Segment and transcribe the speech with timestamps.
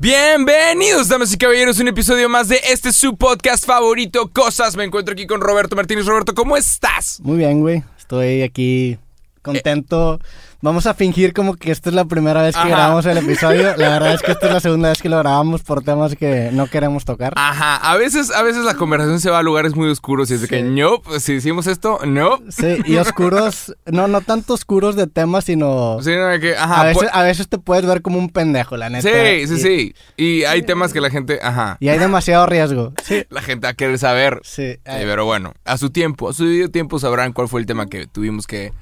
[0.00, 4.76] Bienvenidos, damas y caballeros, un episodio más de este su podcast favorito, Cosas.
[4.76, 6.06] Me encuentro aquí con Roberto Martínez.
[6.06, 7.18] Roberto, ¿cómo estás?
[7.20, 7.82] Muy bien, güey.
[7.98, 8.96] Estoy aquí
[9.42, 10.20] contento.
[10.60, 12.68] Vamos a fingir como que esta es la primera vez que Ajá.
[12.68, 13.76] grabamos el episodio.
[13.76, 16.50] La verdad es que esta es la segunda vez que lo grabamos por temas que
[16.52, 17.32] no queremos tocar.
[17.36, 20.40] Ajá, a veces, a veces la conversación se va a lugares muy oscuros y es
[20.40, 22.40] de que, no, si decimos esto, no.
[22.48, 25.98] Sí, y oscuros, no, no tanto oscuros de temas, sino...
[26.02, 28.76] Sí, no, que, ajá, a, veces, pues- a veces te puedes ver como un pendejo,
[28.76, 29.08] la neta.
[29.08, 29.94] sí, sí, y, sí.
[30.16, 32.94] Y hay temas que la gente, ajá, Y hay demasiado riesgo.
[33.04, 33.24] Sí.
[33.30, 34.40] la gente va a querer saber.
[34.42, 34.62] Sí.
[34.62, 38.08] Eh, pero bueno, a su tiempo, a su tiempo sabrán cuál fue el tema que
[38.08, 38.72] tuvimos que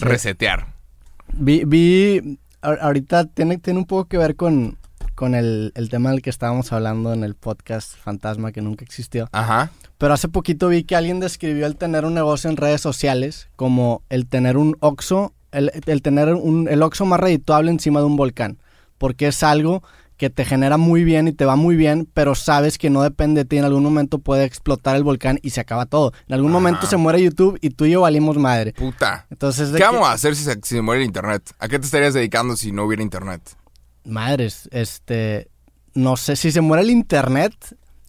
[0.00, 0.77] resetear.
[1.34, 4.78] Vi, vi ahorita tiene, tiene un poco que ver con,
[5.14, 9.28] con el, el tema del que estábamos hablando en el podcast Fantasma que nunca existió.
[9.32, 9.70] Ajá.
[9.98, 14.02] Pero hace poquito vi que alguien describió el tener un negocio en redes sociales como
[14.08, 18.16] el tener un Oxxo, el, el tener un, el Oxxo más redituable encima de un
[18.16, 18.58] volcán.
[18.96, 19.82] Porque es algo
[20.18, 23.44] que te genera muy bien y te va muy bien, pero sabes que no depende
[23.44, 23.56] de ti.
[23.56, 26.12] En algún momento puede explotar el volcán y se acaba todo.
[26.26, 26.58] En algún Ajá.
[26.60, 28.72] momento se muere YouTube y tú y yo valimos madre.
[28.74, 29.26] Puta.
[29.30, 31.54] Entonces, ¿Qué que- vamos a hacer si se, si se muere el internet?
[31.60, 33.40] ¿A qué te estarías dedicando si no hubiera internet?
[34.04, 35.48] Madres, este,
[35.94, 37.54] no sé, si se muere el internet,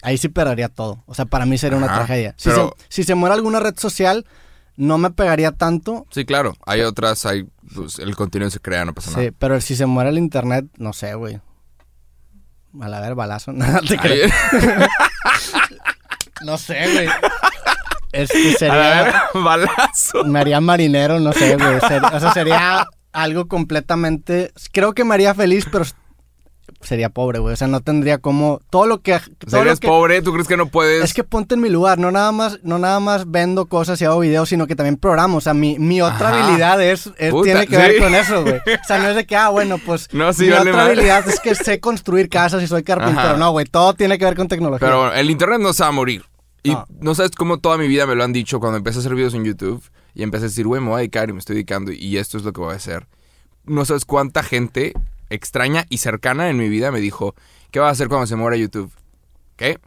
[0.02, 1.04] ahí sí perdería todo.
[1.06, 2.34] O sea, para mí sería una tragedia.
[2.38, 4.26] Si, pero- se, si se muere alguna red social,
[4.78, 6.08] no me pegaría tanto.
[6.10, 6.56] Sí, claro.
[6.66, 9.24] Hay otras, hay, pues, el contenido se crea, no pasa nada.
[9.24, 11.42] Sí, pero si se muere el internet, no sé, güey.
[12.82, 13.52] A la ver, balazo.
[13.54, 14.30] Nada te creo.
[16.42, 17.10] No sé, güey.
[18.14, 18.38] Este
[18.70, 19.24] a ver, sería.
[19.34, 20.24] balazo.
[20.24, 21.80] Me haría marinero, no sé, güey.
[21.82, 24.54] Ser- o sea, sería algo completamente.
[24.72, 25.84] Creo que me haría feliz, pero
[26.82, 27.54] sería pobre, güey.
[27.54, 28.62] O sea, no tendría como.
[28.70, 29.20] Todo lo que.
[29.50, 31.04] Todo lo que pobre, ¿tú crees que no puedes?
[31.04, 34.06] Es que ponte en mi lugar, no nada más, no nada más vendo cosas y
[34.06, 35.38] hago videos, sino que también programo.
[35.38, 36.44] O sea, mi, mi otra Ajá.
[36.46, 38.56] habilidad es, es- Puta, tiene que ver con eso, güey.
[38.84, 40.94] O sea, no es de que, ah, bueno, pues No, sí, mi vale otra madre.
[40.94, 43.20] habilidad es que sé construir casas y soy carpintero.
[43.30, 43.38] Ajá.
[43.38, 44.88] No, güey, todo tiene que ver con tecnología.
[44.88, 46.24] Pero bueno, el internet no se va a morir.
[46.64, 46.86] Y No.
[47.00, 47.16] no.
[47.16, 49.46] sabes cómo toda mi vida me lo han dicho cuando empecé a hacer videos en
[49.46, 49.82] YouTube
[50.14, 52.38] y empecé a decir, güey, me voy a dedicar y me estoy dedicando y esto
[52.38, 53.08] es lo que voy a hacer.
[53.66, 54.94] No sabes cuánta gente
[55.30, 57.36] extraña y cercana en mi vida me dijo,
[57.72, 58.92] ¿qué vas a hacer cuando se muera YouTube?
[59.56, 59.80] ¿Qué?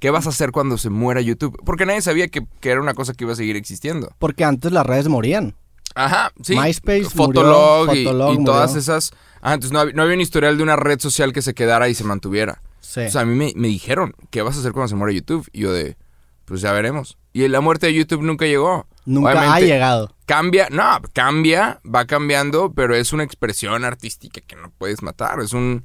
[0.00, 1.60] ¿Qué vas a hacer cuando se muera YouTube?
[1.64, 4.12] Porque nadie sabía que, que era una cosa que iba a seguir existiendo.
[4.18, 5.54] Porque antes las redes morían.
[5.94, 6.54] Ajá, sí.
[6.54, 8.80] MySpace Fotolog, murió, y, Fotolog y todas murió.
[8.80, 9.10] esas.
[9.40, 11.88] Ah, entonces no, hab- no había un historial de una red social que se quedara
[11.88, 12.62] y se mantuviera.
[12.80, 13.00] Sí.
[13.00, 15.48] O sea, a mí me, me dijeron, ¿qué vas a hacer cuando se muera YouTube?
[15.52, 15.96] Y yo de,
[16.44, 17.18] pues ya veremos.
[17.32, 18.86] Y la muerte de YouTube nunca llegó.
[19.08, 20.14] Nunca ha llegado.
[20.26, 25.40] Cambia, no, cambia, va cambiando, pero es una expresión artística que no puedes matar.
[25.40, 25.84] Es un...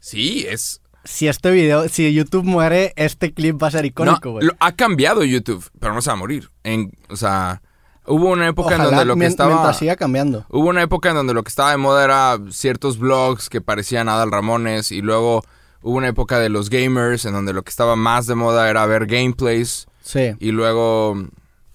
[0.00, 0.80] Sí, es...
[1.04, 4.48] Si este video, si YouTube muere, este clip va a ser icónico, güey.
[4.58, 6.50] ha cambiado YouTube, pero no se va a morir.
[6.64, 7.62] En, o sea,
[8.04, 9.72] hubo una época en donde lo que estaba...
[9.72, 10.44] siga cambiando.
[10.50, 14.08] Hubo una época en donde lo que estaba de moda era ciertos blogs que parecían
[14.08, 15.44] Adal Ramones y luego
[15.80, 18.84] hubo una época de los gamers en donde lo que estaba más de moda era
[18.86, 20.34] ver gameplays Sí.
[20.40, 21.16] y luego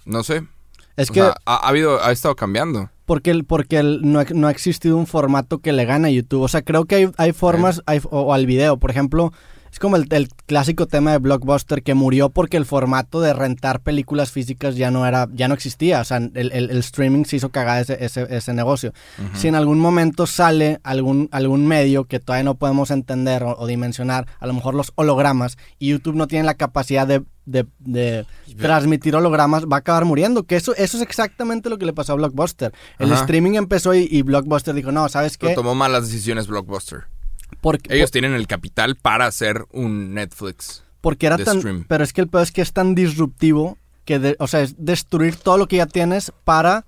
[0.06, 0.44] no sé.
[0.98, 2.90] Es o que sea, ha, ha habido ha estado cambiando.
[3.06, 6.12] Porque, el, porque el- no, ha- no ha existido un formato que le gane a
[6.12, 6.42] YouTube.
[6.44, 9.34] O sea, creo que hay, hay formas, hay- o, o al video, por ejemplo,
[9.72, 13.82] es como el, el clásico tema de Blockbuster que murió porque el formato de rentar
[13.82, 16.00] películas físicas ya no era, ya no existía.
[16.00, 18.94] O sea, el, streaming se hizo cagar ese, ese, ese negocio.
[19.34, 23.66] Si en algún momento sale algún, algún medio que todavía no podemos entender o, o
[23.66, 28.26] dimensionar, a lo mejor los hologramas, y YouTube no tiene la capacidad de, de- de
[28.58, 30.44] transmitir hologramas, va a acabar muriendo.
[30.44, 32.74] Que eso, eso es exactamente lo que le pasó a Blockbuster.
[33.00, 33.22] El Ajá.
[33.22, 35.56] streaming empezó y, y Blockbuster dijo, no, ¿sabes Pero qué?
[35.56, 37.06] tomó malas decisiones Blockbuster.
[37.62, 40.84] Porque, Ellos tienen el capital para hacer un Netflix.
[41.02, 41.60] porque era de tan...
[41.60, 41.86] stream.
[41.88, 44.76] Pero es que el peor es que es tan disruptivo que, de- o sea, es
[44.78, 46.86] destruir todo lo que ya tienes para...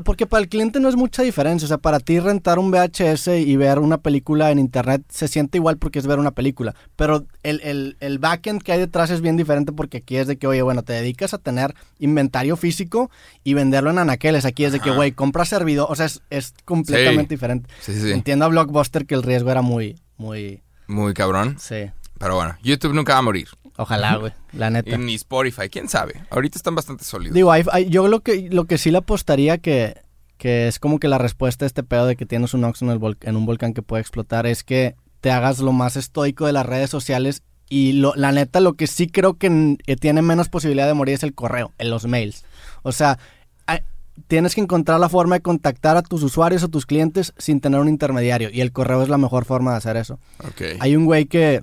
[0.00, 1.66] Porque para el cliente no es mucha diferencia.
[1.66, 5.58] O sea, para ti rentar un VHS y ver una película en internet se siente
[5.58, 6.74] igual porque es ver una película.
[6.96, 10.38] Pero el, el, el backend que hay detrás es bien diferente porque aquí es de
[10.38, 13.10] que, oye, bueno, te dedicas a tener inventario físico
[13.44, 14.44] y venderlo en anaqueles.
[14.46, 15.86] Aquí es de que, güey, compras servidor.
[15.90, 17.34] O sea, es, es completamente Sí.
[17.34, 17.68] diferente.
[17.80, 18.10] Sí, sí, sí.
[18.12, 20.62] Entiendo a Blockbuster que el riesgo era muy, muy...
[20.86, 21.56] Muy cabrón.
[21.58, 21.90] Sí.
[22.18, 23.48] Pero bueno, YouTube nunca va a morir.
[23.76, 24.32] Ojalá, güey.
[24.52, 24.94] La neta.
[24.94, 26.14] Y ni Spotify, quién sabe.
[26.30, 27.34] Ahorita están bastante sólidos.
[27.34, 29.96] Digo, hay- hay- yo lo que, lo que sí le apostaría que,
[30.36, 32.90] que es como que la respuesta a este pedo de que tienes un Oxxo en,
[32.90, 36.46] el vol- en un volcán que puede explotar es que te hagas lo más estoico
[36.46, 40.48] de las redes sociales y lo- la neta lo que sí creo que tiene menos
[40.48, 42.44] posibilidad de morir es el correo, en los mails.
[42.82, 43.18] O sea,
[43.66, 43.80] hay-
[44.26, 47.80] tienes que encontrar la forma de contactar a tus usuarios o tus clientes sin tener
[47.80, 50.18] un intermediario y el correo es la mejor forma de hacer eso.
[50.44, 50.60] Ok.
[50.80, 51.62] Hay un güey que,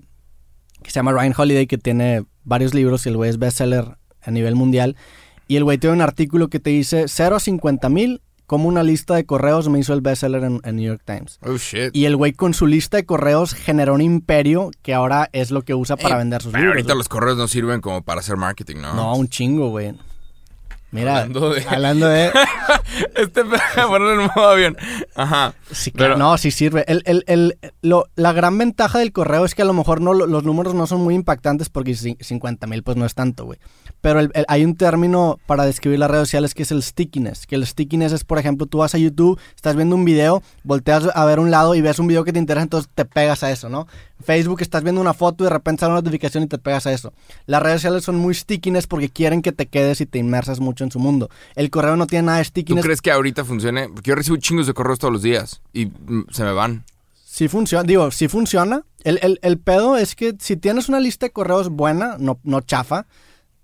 [0.84, 4.32] que se llama Ryan Holiday que tiene varios libros y el güey es bestseller a
[4.32, 4.96] nivel mundial.
[5.48, 8.82] Y el güey tiene un artículo que te dice 0 a 50 mil cómo una
[8.82, 11.38] lista de correos me hizo el bestseller en, en New York Times.
[11.46, 11.96] Oh, shit.
[11.96, 15.62] Y el güey con su lista de correos generó un imperio que ahora es lo
[15.64, 16.78] que usa para Eh, vender sus pero libros.
[16.78, 18.94] ahorita los correos no sirven como para hacer marketing, ¿no?
[18.96, 19.94] No, un chingo, güey.
[20.92, 22.32] Mira, Hablando de- hablando de...
[23.16, 24.78] este ponerlo en modo avión.
[25.16, 25.54] Ajá.
[25.72, 26.18] Sí, Pero- claro.
[26.18, 26.84] No, sí sirve.
[26.88, 30.14] El, el, el, lo- la gran ventaja del correo es que a lo mejor no,
[30.14, 33.46] lo- los números no son muy impactantes porque ci- 50 mil pues no es tanto,
[33.46, 33.60] güey.
[34.02, 37.46] Pero el- el- hay un término para describir las redes sociales que es el stickiness.
[37.46, 41.10] Que el stickiness es, por ejemplo, tú vas a YouTube, estás viendo un video, volteas
[41.14, 43.52] a ver un lado y ves un video que te interesa, entonces te pegas a
[43.52, 43.88] eso, ¿no?
[44.24, 46.94] Facebook estás viendo una foto y de repente sale una notificación y te pegas a
[46.94, 47.14] eso.
[47.46, 50.84] Las redes sociales son muy stickiness porque quieren que te quedes y te inmersas mucho
[50.84, 51.30] en su mundo.
[51.56, 52.84] El correo no tiene nada de ¿Tú stickiness.
[52.86, 53.90] crees que ahorita funcione?
[53.90, 56.84] Porque yo recibo chingos de correos todos los días y mm, se me van.
[57.26, 58.84] Sí funciona, digo, sí funciona.
[59.04, 62.60] El, el, el pedo es que si tienes una lista de correos buena, no, no
[62.62, 63.06] chafa,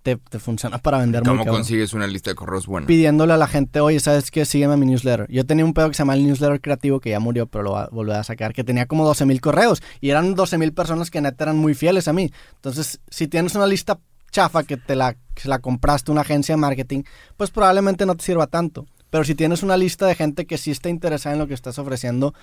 [0.05, 2.85] te, te funciona para vender muy ¿Cómo consigues una lista de correos buena?
[2.85, 4.45] Pidiéndole a la gente, oye, ¿sabes qué?
[4.45, 5.25] Sígueme a mi newsletter.
[5.31, 8.05] Yo tenía un pedo que se llama el newsletter creativo, que ya murió, pero lo
[8.05, 9.81] va a sacar, que tenía como 12 mil correos.
[10.01, 12.31] Y eran 12 mil personas que neta eran muy fieles a mí.
[12.53, 13.99] Entonces, si tienes una lista
[14.29, 17.01] chafa que te la, que se la compraste una agencia de marketing,
[17.35, 18.85] pues probablemente no te sirva tanto.
[19.09, 21.79] Pero si tienes una lista de gente que sí está interesada en lo que estás
[21.79, 22.35] ofreciendo,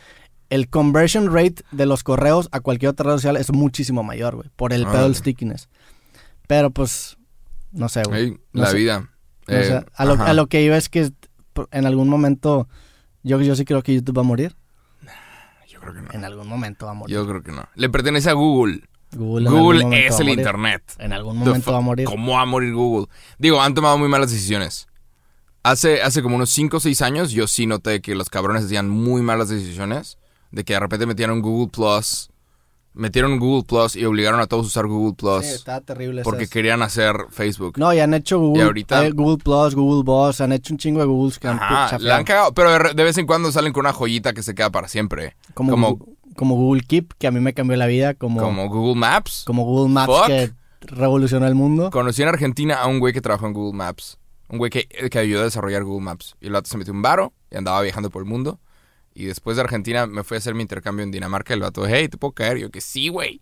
[0.50, 4.48] el conversion rate de los correos a cualquier otra red social es muchísimo mayor, güey,
[4.56, 5.68] por el pedo del stickiness.
[6.48, 7.18] Pero pues,
[7.72, 8.38] no sé, güey.
[8.52, 8.76] No la sé.
[8.76, 9.10] vida.
[9.48, 11.10] Eh, a, lo, a lo que iba es que
[11.70, 12.68] en algún momento,
[13.22, 14.56] yo, yo sí creo que YouTube va a morir.
[15.68, 16.08] Yo creo que no.
[16.12, 17.14] En algún momento va a morir.
[17.14, 17.66] Yo creo que no.
[17.74, 18.82] Le pertenece a Google.
[19.14, 20.28] Google, es el.
[20.28, 20.82] Internet.
[20.98, 22.06] En algún momento va a morir.
[22.06, 23.08] ¿Cómo va a morir Google?
[23.38, 24.88] Digo, han tomado muy malas decisiones.
[25.62, 28.88] Hace, hace como unos 5 o 6 años yo sí noté que los cabrones hacían
[28.88, 30.18] muy malas decisiones.
[30.50, 32.30] De que de repente metieron Google Plus.
[32.94, 35.46] Metieron Google Plus y obligaron a todos a usar Google Plus.
[35.46, 36.22] Sí, estaba terrible.
[36.22, 37.78] porque querían hacer Facebook.
[37.78, 40.78] No, y han hecho Google, Y ahorita- eh, Google Plus, Google Boss, han hecho un
[40.78, 42.52] chingo de Googles que han Ajá, la han cagado.
[42.52, 45.36] Pero de, vez en cuando salen con una joyita que se queda para siempre.
[45.54, 45.98] como, como-
[46.36, 49.44] como Google Keep, que a mí me cambió la vida, como, como, Como Google Maps.
[49.46, 50.26] Google Maps, Fuck.
[50.26, 51.90] que revolucionó el mundo.
[51.90, 54.18] Conocí en Argentina a un güey que trabajó en Google Maps.
[54.48, 56.36] Un güey que, que ayudó a desarrollar Google Maps.
[56.40, 58.60] Y el vato se metió un varo y andaba viajando por el mundo.
[59.14, 61.52] Y después de Argentina me fui a hacer mi intercambio en Dinamarca.
[61.52, 62.58] Y el vato, hey, ¿te puedo caer?
[62.58, 63.40] Yo, que sí, güey.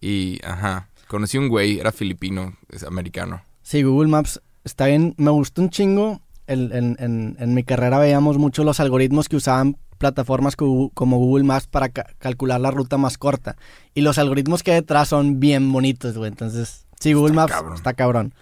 [0.00, 3.42] Y, ajá, conocí un güey, era filipino, es americano.
[3.62, 5.14] Sí, Google Maps está bien.
[5.18, 6.20] Me gustó un chingo.
[6.48, 11.44] En, en- en mi carrera veíamos mucho los algoritmos que usaban plataformas co- como Google
[11.44, 13.56] Maps para ca- calcular la ruta más corta.
[13.94, 16.28] Y los algoritmos que hay detrás son bien bonitos, güey.
[16.30, 17.74] Entonces, sí, Google Está Maps cabrón.
[17.74, 18.34] está cabrón.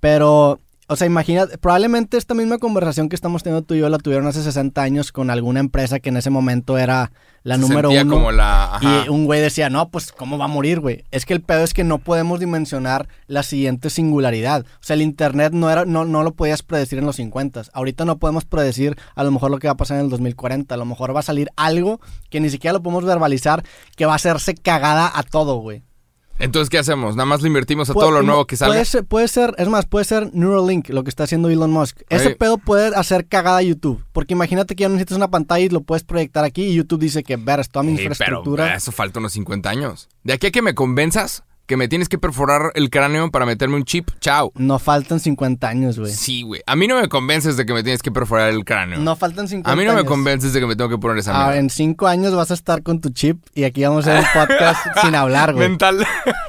[0.00, 3.98] Pero, o sea, imagina, probablemente esta misma conversación que estamos teniendo tú y yo la
[3.98, 7.12] tuvieron hace 60 años con alguna empresa que en ese momento era
[7.44, 8.12] la Se número uno.
[8.12, 8.74] como la...
[8.74, 9.04] Ajá.
[9.06, 11.04] Y un güey decía, no, pues, ¿cómo va a morir, güey?
[11.12, 14.62] Es que el pedo es que no podemos dimensionar la siguiente singularidad.
[14.62, 17.62] O sea, el Internet no, era, no, no lo podías predecir en los 50.
[17.72, 20.74] Ahorita no podemos predecir a lo mejor lo que va a pasar en el 2040.
[20.74, 22.00] A lo mejor va a salir algo
[22.30, 23.62] que ni siquiera lo podemos verbalizar,
[23.94, 25.84] que va a hacerse cagada a todo, güey.
[26.40, 27.16] Entonces, ¿qué hacemos?
[27.16, 28.74] Nada más le invertimos a todo lo nuevo que salga.
[28.74, 32.00] Puede ser, puede ser, es más, puede ser Neuralink, lo que está haciendo Elon Musk.
[32.08, 34.04] Ese pedo puede hacer cagada a YouTube.
[34.12, 37.22] Porque imagínate que ya necesitas una pantalla y lo puedes proyectar aquí y YouTube dice
[37.22, 38.74] que, ver, toda mi Ey, pero infraestructura...
[38.74, 40.08] eso falta unos 50 años.
[40.24, 43.76] De aquí a que me convenzas que me tienes que perforar el cráneo para meterme
[43.76, 44.50] un chip, chao.
[44.56, 46.12] No faltan 50 años, güey.
[46.12, 46.60] Sí, güey.
[46.66, 48.98] A mí no me convences de que me tienes que perforar el cráneo.
[48.98, 50.08] No faltan 50 a mí no me años.
[50.10, 51.60] convences de que me tengo que poner esa Ah, mierda.
[51.60, 54.46] en 5 años vas a estar con tu chip y aquí vamos a hacer un
[54.48, 55.68] podcast sin hablar, güey.
[55.68, 56.04] Mental.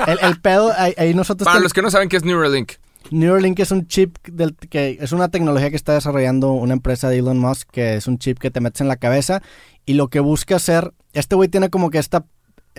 [0.08, 1.46] El, el pedo, ahí, ahí nosotros...
[1.46, 2.72] Para ten- los que no saben qué es Neuralink.
[3.12, 7.20] Neuralink es un chip del, que es una tecnología que está desarrollando una empresa de
[7.20, 9.42] Elon Musk que es un chip que te metes en la cabeza
[9.86, 12.26] y lo que busca hacer, este güey tiene como que esta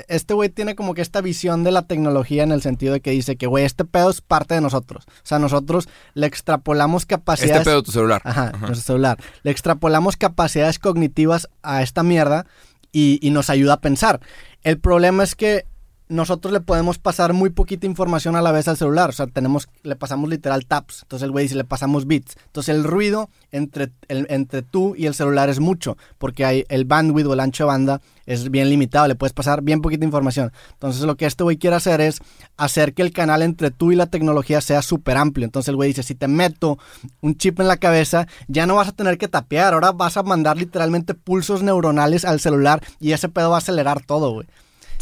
[0.09, 3.11] este güey tiene como que esta visión de la tecnología en el sentido de que
[3.11, 5.05] dice que güey, este pedo es parte de nosotros.
[5.07, 8.23] O sea, nosotros le extrapolamos capacidades Este pedo de tu celular.
[8.25, 9.19] Ajá, nuestro celular.
[9.43, 12.47] Le extrapolamos capacidades cognitivas a esta mierda
[12.91, 14.21] y, y nos ayuda a pensar.
[14.63, 15.67] El problema es que
[16.13, 19.11] nosotros le podemos pasar muy poquita información a la vez al celular.
[19.11, 21.03] O sea, tenemos, le pasamos literal taps.
[21.03, 22.37] Entonces el güey dice, le pasamos bits.
[22.47, 25.97] Entonces el ruido entre, el- entre tú y el celular es mucho.
[26.19, 29.09] Porque hay el bandwidth o el ancho de banda es bien limitado.
[29.09, 30.53] Le puedes pasar bien poquita información.
[30.75, 32.19] Entonces lo que este güey quiere hacer es
[32.57, 35.45] hacer que el canal entre tú y la tecnología sea súper amplio.
[35.45, 36.79] Entonces el güey dice, si te meto
[37.21, 39.75] un chip en la cabeza, ya no vas a tener que tapear.
[39.75, 44.05] Ahora vas a mandar literalmente pulsos neuronales al celular y ese pedo va a acelerar
[44.05, 44.47] todo, güey.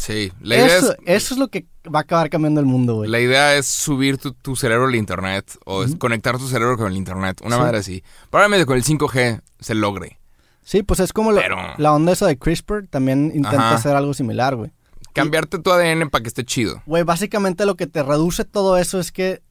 [0.01, 0.31] Sí.
[0.41, 3.09] La idea, Eso, es, eso es lo que va a acabar cambiando el mundo, güey.
[3.09, 6.87] la idea es subir tu, tu cerebro al internet o es conectar tu cerebro con
[6.87, 7.39] el internet.
[7.43, 7.61] Una Sí.
[7.61, 8.03] madre así.
[8.31, 10.19] Probablemente con el 5G se logre.
[10.63, 13.75] Sí, pues es como la- Pero- la onda esa de CRISPR también intenta Ajá.
[13.75, 14.71] hacer algo similar, güey.
[15.13, 16.81] Cambiarte tu ADN para que esté chido.
[16.87, 19.41] Güey, básicamente lo que te reduce todo eso es que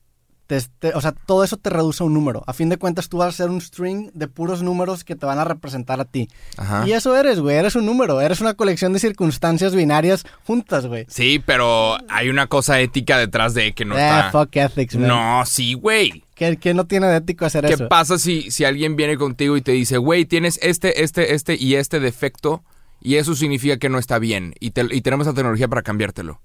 [0.50, 2.42] te- te- o sea, todo eso te reduce a un número.
[2.48, 5.24] A fin de cuentas, tú vas a ser un string de puros números que te
[5.24, 6.28] van a representar a ti.
[6.56, 6.84] Ajá.
[6.88, 7.54] Y eso eres, güey.
[7.56, 8.20] Eres un número.
[8.20, 11.06] Eres una colección de circunstancias binarias juntas, güey.
[11.08, 14.30] Sí, pero hay una cosa ética detrás de que no eh, está.
[14.32, 15.06] fuck ethics, man.
[15.06, 16.24] No, sí, güey.
[16.34, 17.86] ¿Qué, qué no tiene de ético hacer ¿Qué eso?
[17.88, 21.76] pasa si, si alguien viene contigo y te dice, güey, tienes este, este, este y
[21.76, 22.64] este defecto
[23.00, 26.40] y eso significa que no está bien y, te- y tenemos la tecnología para cambiártelo?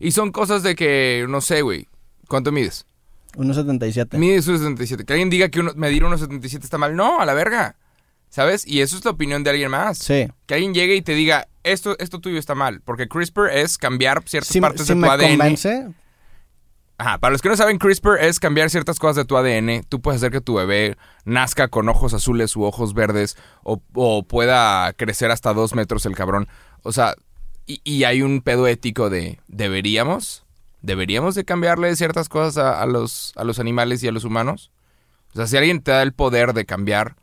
[0.00, 1.86] Y son cosas de que, no sé, güey,
[2.28, 2.84] ¿cuánto mides?
[3.38, 4.18] 1.77.
[4.18, 5.04] Mides 1.77.
[5.04, 6.94] Que alguien diga que uno, medir 1.77 está mal.
[6.96, 7.76] No, a la verga.
[8.30, 8.66] ¿Sabes?
[8.66, 9.96] Y eso es la opinión de alguien más.
[9.98, 10.28] Sí.
[10.46, 12.82] Que alguien llegue y te diga, esto, esto tuyo está mal.
[12.82, 15.28] Porque CRISPR es cambiar ciertas Si, partes si de tu me ADN.
[15.38, 15.88] convence,
[17.00, 19.84] Ajá, para los que no saben, CRISPR es cambiar ciertas cosas de tu ADN.
[19.88, 24.24] Tú puedes hacer que tu bebé nazca con ojos azules u ojos verdes o, o
[24.24, 26.48] pueda crecer hasta dos metros el cabrón.
[26.82, 27.14] O sea,
[27.66, 30.44] y, y hay un pedo ético de, ¿deberíamos?
[30.82, 34.70] ¿Deberíamos de cambiarle ciertas cosas a, a los, a los animales y a los humanos?
[35.32, 37.16] O sea, si alguien te da el poder de cambiar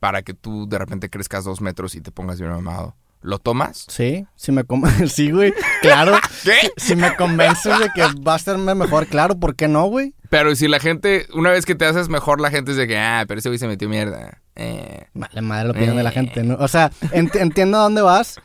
[0.00, 3.86] para que tú de repente crezcas dos metros y te pongas bien mamado, ¿lo tomas?
[3.88, 4.26] sí.
[4.36, 4.64] Si me
[5.08, 5.54] sí, güey.
[5.82, 6.16] Claro.
[6.44, 6.56] ¿Qué?
[6.76, 9.38] Si me convences de que va a serme mejor, claro.
[9.38, 10.14] ¿Por qué no, güey?
[10.28, 12.98] Pero si la gente, una vez que te haces mejor, la gente es de que,
[12.98, 14.42] ah, pero ese güey se metió mierda.
[14.56, 15.06] Eh.
[15.14, 16.12] Vale, madre la opinión de la Eh.
[16.12, 16.56] gente, ¿no?
[16.56, 18.40] O sea, ent- entiendo a dónde vas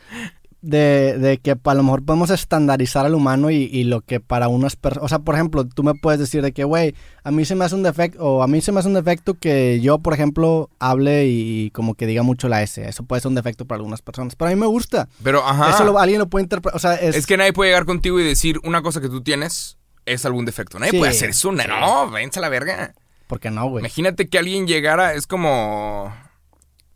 [0.62, 4.48] de, de que a lo mejor podemos estandarizar al humano y, y lo que para
[4.48, 5.06] unas personas...
[5.06, 7.66] O sea, por ejemplo, tú me puedes decir de que, güey, a mí se me
[7.66, 10.70] hace un defecto, o a mí se me hace un defecto que yo, por ejemplo,
[10.80, 12.88] hable y como que diga mucho la S.
[12.88, 14.36] Eso puede ser un defecto para algunas personas.
[14.36, 15.08] Pero a mí me gusta.
[15.24, 15.72] Pero, ajá.
[15.72, 16.76] Eso lo- alguien lo puede interpretar.
[16.76, 17.16] O sea, es...
[17.16, 20.46] Es que nadie puede llegar contigo y decir una cosa que tú tienes es algún
[20.46, 20.78] defecto.
[20.80, 21.52] Nadie Sí, puede hacer eso.
[21.52, 21.58] sí.
[21.68, 22.94] No, vence a la verga.
[23.28, 23.82] ¿Por qué no, güey?
[23.82, 26.14] Imagínate que alguien llegara, es como...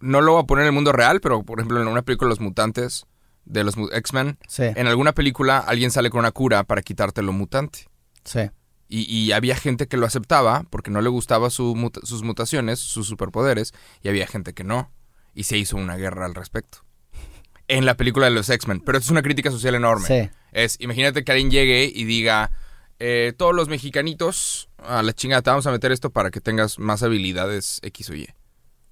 [0.01, 2.27] No lo voy a poner en el mundo real, pero por ejemplo en una película
[2.27, 3.05] de los mutantes,
[3.45, 7.31] de los X-Men, Sí, en alguna película alguien sale con una cura para quitarte lo
[7.33, 7.87] mutante.
[8.23, 8.49] sí.
[8.87, 12.77] Y, y había gente que lo aceptaba porque no le gustaba su muta- sus mutaciones,
[12.79, 13.73] sus superpoderes,
[14.03, 14.91] y había gente que no.
[15.33, 16.85] Y se hizo una guerra al respecto.
[17.67, 18.81] En la película de los X-Men.
[18.81, 20.05] Pero es una crítica social enorme.
[20.07, 20.29] Sí.
[20.51, 22.51] Es, imagínate que alguien llegue y diga,
[22.99, 26.77] eh, todos los mexicanitos, a la chingada, te vamos a meter esto para que tengas
[26.77, 28.29] más habilidades X o Y.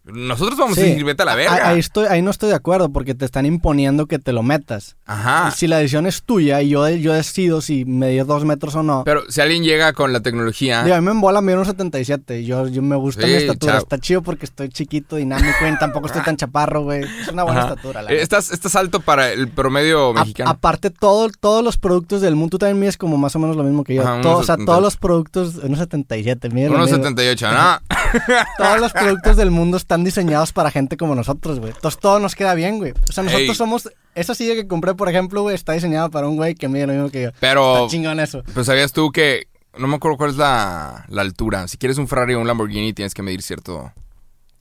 [0.06, 1.70] Nosotros vamos a decir, vete a la verga.
[1.70, 4.98] Ahí, estoy, ahí no estoy de acuerdo porque te están imponiendo que te lo metas.
[5.06, 5.52] Ajá.
[5.52, 9.04] Si la decisión es tuya y yo, yo decido si medir dos metros o no.
[9.06, 10.84] Pero si alguien llega con la tecnología...
[10.84, 12.44] Digo, a mí me embola medir unos 77.
[12.44, 13.74] Yo, yo me gusta Sí, mi estatura.
[13.74, 13.82] chao.
[13.84, 17.04] Está chido porque estoy chiquito, dinámico y tampoco estoy tan chaparro, güey.
[17.22, 17.70] Es una buena Ajá.
[17.70, 20.50] estatura, la estás, estás alto para el promedio A- mexicano.
[20.50, 23.64] aparte, todo, todos los productos del mundo, tú también mides como más o menos lo
[23.64, 24.02] mismo que yo.
[24.02, 24.70] Ajá, Todo- unos o sea, 70.
[24.70, 27.06] todos los productos, unos 77, mide lo Unos mismo.
[27.06, 27.80] 78, ¿no?
[28.58, 31.72] Todos los productos del mundo están diseñados para gente como nosotros, güey.
[31.74, 32.94] Entonces todo nos queda bien, güey.
[33.10, 33.56] O sea, nosotros Ey.
[33.56, 33.90] somos...
[34.16, 36.94] Esa silla que compré, por ejemplo, güey, está diseñada para un güey que mide lo
[36.94, 37.30] mismo que yo.
[37.40, 38.44] Pero, Está chingón eso.
[38.54, 39.48] pues sabías tú que...
[39.78, 41.68] No me acuerdo cuál es la, la altura.
[41.68, 43.92] Si quieres un Ferrari o un Lamborghini, tienes que medir cierto...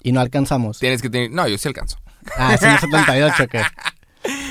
[0.02, 0.78] Y no alcanzamos.
[0.78, 1.30] Tienes que tener...
[1.30, 1.99] No, yo sí alcanzo.
[2.37, 3.62] Ah, sí, 78, ¿qué?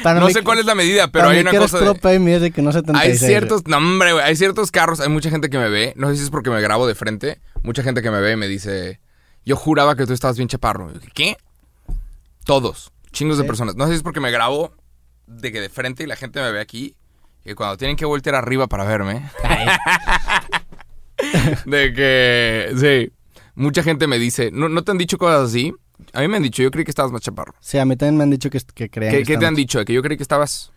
[0.03, 1.79] Para No mí- sé cuál es la medida, pero para hay mí una que cosa
[1.79, 1.96] de...
[1.96, 3.22] pay, mides de que no 76.
[3.22, 3.67] Hay ciertos...
[3.67, 4.24] No, hombre, güey.
[4.25, 5.00] Hay ciertos carros.
[5.00, 5.93] Hay mucha gente que me ve.
[5.96, 7.39] No sé si es porque me grabo de frente.
[7.63, 9.00] Mucha gente que me ve y me dice...
[9.46, 10.91] Yo juraba que tú estabas bien chaparro.
[10.93, 11.36] Yo, ¿Qué?
[12.46, 12.91] Todos.
[13.12, 13.75] Chingos de personas.
[13.75, 14.74] No sé si es porque me grabo
[15.27, 16.96] de que de frente y la gente me ve aquí.
[17.43, 19.29] Y cuando tienen que voltear arriba para verme...
[21.65, 23.13] De que, sí,
[23.55, 25.74] mucha gente me dice, ¿no, ¿no te han dicho cosas así?
[26.13, 27.53] A mí me han dicho, yo creí que estabas más chaparro.
[27.60, 29.55] sí, a mí también me han dicho que, que crean ¿Qué, que qué te han
[29.55, 29.79] dicho?
[29.79, 30.72] ¿De que yo creí que estabas...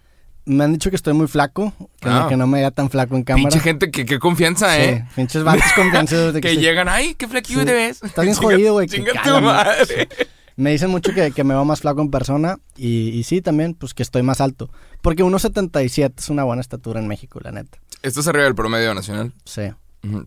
[0.46, 2.28] Me han dicho que estoy muy flaco, que, no, Ah.
[2.28, 3.48] que no me vea tan flaco en cámara.
[3.48, 5.06] Pinche gente, que qué confianza, Sí, ¿eh?
[5.16, 7.64] pinches vatos confianzados de que, Que llegan, ay, qué flequillo Sí.
[7.66, 8.02] te ves.
[8.02, 10.08] Estás bien jodido, güey, que Chinga tu madre.
[10.56, 13.72] Me dicen mucho que, que me veo más flaco en persona y, y sí, también,
[13.74, 14.70] pues que estoy más alto.
[15.00, 17.78] Porque 1.77 es una buena estatura en México, la neta.
[18.02, 19.32] Estás arriba del promedio nacional.
[19.46, 19.62] Sí.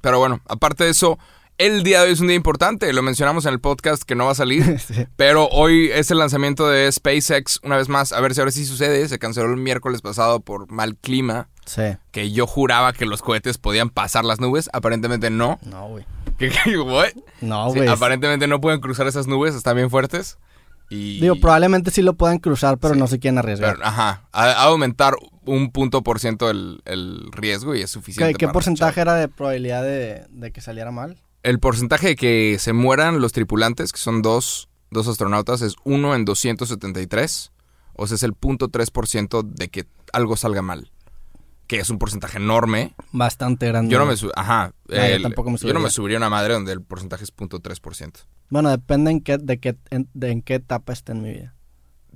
[0.02, 1.20] Pero bueno, aparte de eso,
[1.58, 2.92] el día de hoy es un día importante.
[2.94, 4.80] Lo mencionamos en el podcast que no va a salir.
[4.88, 5.06] Sí.
[5.16, 8.14] Pero hoy es el lanzamiento de SpaceX una vez más.
[8.14, 9.08] A ver si ahora sí sucede.
[9.08, 11.50] Se canceló el miércoles pasado por mal clima.
[11.66, 11.82] Sí.
[12.12, 14.70] Que yo juraba que los cohetes podían pasar las nubes.
[14.74, 15.60] Aparentemente no.
[15.64, 16.06] No, güey.
[16.38, 17.10] ¿Qué, qué, what?
[17.42, 17.90] No, Sí, güey.
[17.90, 20.38] aparentemente no pueden cruzar esas nubes, están bien fuertes.
[20.90, 23.76] Y, Digo, probablemente sí lo puedan cruzar, pero no se quieren arriesgar.
[23.76, 28.34] pero, ajá, de aumentar un punto por ciento el, el riesgo y es ¿Qué, suficiente.
[28.36, 31.18] qué para porcentaje era de probabilidad de, de que saliera mal?
[31.44, 36.16] El porcentaje de que se mueran los tripulantes, que son dos, dos astronautas, es 1
[36.16, 37.52] en 273.
[37.94, 40.92] O sea, es el 0.3% de que algo salga mal.
[41.68, 42.96] Que es un porcentaje enorme.
[43.12, 43.92] Bastante grande.
[43.92, 45.80] Yo no me ajá, yo el- tampoco me yo no subiría.
[45.84, 48.26] me subiría a una madre donde el porcentaje es 0.3%.
[48.50, 51.54] Bueno, depende en qué, de, qué, en, de en qué etapa esté en mi vida.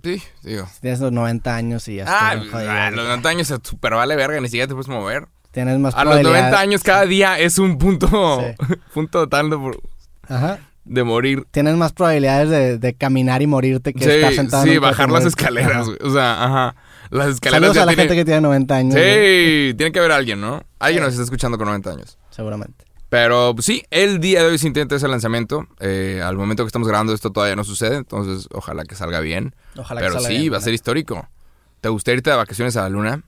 [0.03, 0.65] Sí, digo.
[0.73, 3.93] Si tienes los 90 años y ya Ah, estoy ah, los 90 años se super
[3.93, 5.27] vale verga, ni siquiera te puedes mover.
[5.51, 6.41] Tienes más A los probabilidades.
[6.51, 8.07] 90 años cada día es un punto,
[8.41, 8.75] Sí.
[8.93, 9.81] punto tal de, por-
[10.27, 10.59] Ajá.
[10.85, 11.45] de morir.
[11.51, 14.63] Tienes más probabilidades de, de caminar y morirte que estar Sí, sentado.
[14.65, 15.83] en sí, bajar las escaleras, Ajá.
[15.85, 15.97] güey.
[16.01, 16.75] O sea, ajá.
[17.09, 18.93] Las escaleras Saludos a la gente que tiene 90 años.
[18.95, 20.63] Sí, tiene que haber alguien, ¿no?
[20.79, 21.05] Alguien Sí.
[21.05, 22.17] nos está escuchando con 90 años.
[22.29, 22.85] Seguramente.
[23.09, 25.67] Pero pues, sí, el día de hoy se intenta ese lanzamiento.
[25.81, 29.53] Eh, al momento que estamos grabando esto todavía no sucede, entonces ojalá que salga bien.
[29.75, 31.27] Ojalá que Pero salga sí, bien, va a ser histórico.
[31.81, 33.23] ¿Te gustaría irte de vacaciones a la luna?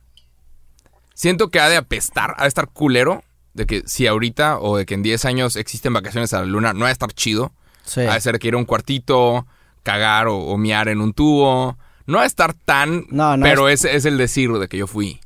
[1.14, 4.86] Siento que ha de apestar, ha de estar culero de que si ahorita o de
[4.86, 7.52] que en 10 años existen vacaciones a la luna, no ha de estar chido.
[7.86, 8.02] Sí.
[8.02, 9.46] Ha de ser que ir a un cuartito,
[9.84, 11.78] cagar o, o miar en un tubo.
[12.08, 14.88] No ha de estar tan, No, no pero es, es el decir de que yo
[14.88, 15.20] fui.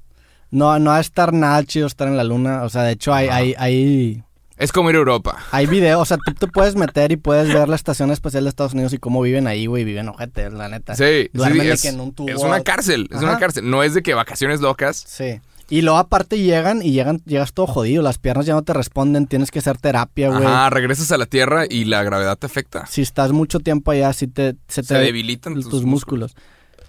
[0.52, 2.64] No, no va a estar nada chido estar en la luna.
[2.64, 4.24] O sea, de hecho, hay, hay, hay,
[4.58, 5.38] Es como ir a Europa.
[5.52, 6.02] hay videos.
[6.02, 8.94] O sea, tú te puedes meter y puedes ver la Estación Espacial de Estados Unidos
[8.94, 9.84] y cómo viven ahí, güey.
[9.84, 10.96] Viven ojete, la neta.
[10.96, 12.30] Sí, Duermen sí, de es, que en un tubo.
[12.30, 13.70] es una cárcel, es una cárcel.
[13.70, 15.04] No es de que vacaciones locas.
[15.08, 15.40] Sí.
[15.70, 18.02] Y luego aparte llegan y llegan, llegas todo jodido.
[18.02, 19.28] Las piernas ya no te responden.
[19.28, 20.46] Tienes que hacer terapia, güey.
[20.46, 22.86] Ajá, regresas a la Tierra y la gravedad te afecta.
[22.86, 26.36] Si estás mucho tiempo allá, sí te, se te debilitan tus, tus, músculos.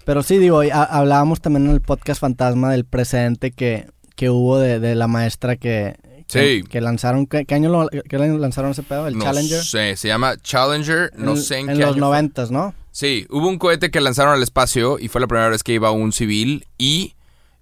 [0.05, 4.79] Pero sí, digo, hablábamos también en el podcast Fantasma del precedente que, que hubo de,
[4.79, 6.63] de la maestra que, Sí.
[6.63, 7.25] que lanzaron.
[7.27, 9.07] ¿qué, qué año lo, qué lanzaron ese pedo?
[9.07, 9.61] ¿El no Challenger?
[9.63, 12.73] sé, se llama Challenger, no En- sé en, En qué los noventas, ¿no?
[12.91, 15.91] Sí, hubo un cohete que lanzaron al espacio y fue la primera vez que iba
[15.91, 17.13] un civil y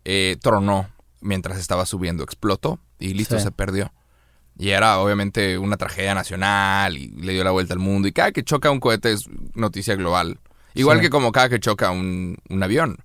[0.05, 0.87] eh, tronó
[1.27, 3.43] mientras estaba subiendo, explotó y listo, Sí.
[3.43, 3.91] se perdió.
[4.57, 8.07] Y era obviamente una tragedia nacional y le dio la vuelta al mundo.
[8.07, 10.39] Y cada que choca un cohete es noticia global.
[10.73, 11.03] Igual Sí.
[11.03, 12.97] que como cada que choca un, un avión.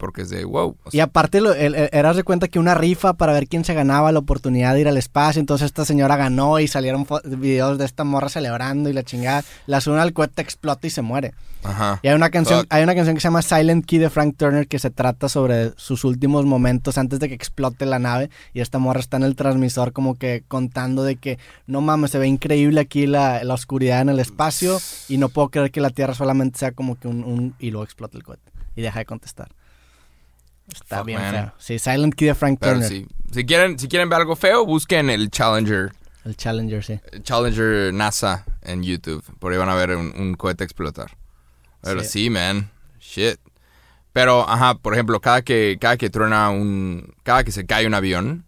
[0.00, 0.76] Porque es de wow.
[0.82, 3.64] o Y aparte, lo, el- el- eras de cuenta que una rifa para ver quién
[3.64, 5.38] se ganaba la oportunidad de ir al espacio.
[5.40, 9.44] Entonces esta señora ganó y salieron videos de esta morra celebrando y la chingada.
[9.66, 11.34] La suben al cohete, explota y se muere.
[11.62, 12.00] ajá.
[12.02, 12.72] Y hay una canción, Fuck.
[12.72, 15.72] hay una canción que se llama Silent Key de Frank Turner que se trata sobre
[15.76, 18.30] sus últimos momentos antes de que explote la nave.
[18.54, 22.18] Y esta morra está en el transmisor como que contando de que no mames, se
[22.18, 24.80] ve increíble aquí la, la oscuridad en el espacio
[25.10, 27.84] y no puedo creer que la Tierra solamente sea como que un, un- y luego
[27.84, 28.50] explota el cohete.
[28.76, 29.48] Y deja de contestar.
[30.72, 31.32] Está Fuck, bien man.
[31.34, 31.52] feo.
[31.58, 32.88] Sí, Silent Key de Frank Pero Turner.
[32.88, 33.06] sí.
[33.32, 35.92] Si quieren, si quieren ver algo feo, busquen el Challenger.
[36.24, 37.00] El Challenger, sí.
[37.22, 39.24] Challenger NASA en YouTube.
[39.38, 41.16] Por ahí van a ver un, un cohete explotar.
[41.82, 42.08] Pero Sí.
[42.24, 42.30] sí.
[42.30, 42.70] man.
[43.00, 43.38] Shit.
[44.12, 47.14] Pero, ajá, por ejemplo, cada que, cada que truena un...
[47.22, 48.44] Cada que se cae un avión,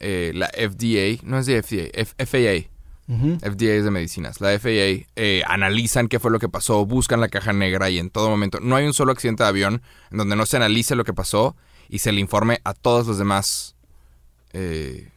[0.00, 1.20] eh, la FDA...
[1.22, 2.68] No es de FDA, F- FAA.
[3.08, 3.38] Ujú.
[3.40, 4.40] FDA es de medicinas.
[4.40, 8.10] La FAA eh, analizan qué fue lo que pasó, buscan la caja negra y en
[8.10, 8.60] todo momento...
[8.60, 11.54] No hay un solo accidente de avión en donde no se analice lo que pasó
[11.88, 13.76] y se le informe a todos los demás...
[14.52, 15.10] eh,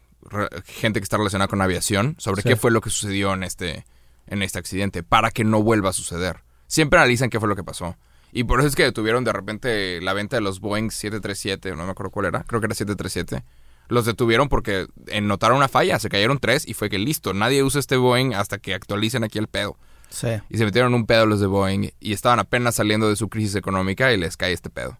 [0.66, 2.50] gente que está relacionada con aviación sobre Sí.
[2.50, 3.86] qué fue lo que sucedió en este,
[4.28, 6.42] en este accidente para que no vuelva a suceder.
[6.68, 7.96] Siempre analizan qué fue lo que pasó.
[8.34, 11.86] Y por eso es que detuvieron de repente la venta de los Boeing 737, no
[11.86, 13.46] me acuerdo cuál era, creo que era 737.
[13.88, 14.88] Los detuvieron porque
[15.22, 18.58] notaron una falla, se cayeron tres y fue que listo, nadie usa este Boeing hasta
[18.58, 19.78] que actualicen aquí el pedo.
[20.10, 20.30] Sí.
[20.50, 23.56] Y se metieron un pedo los de Boeing y estaban apenas saliendo de su crisis
[23.56, 24.98] económica y les cae este pedo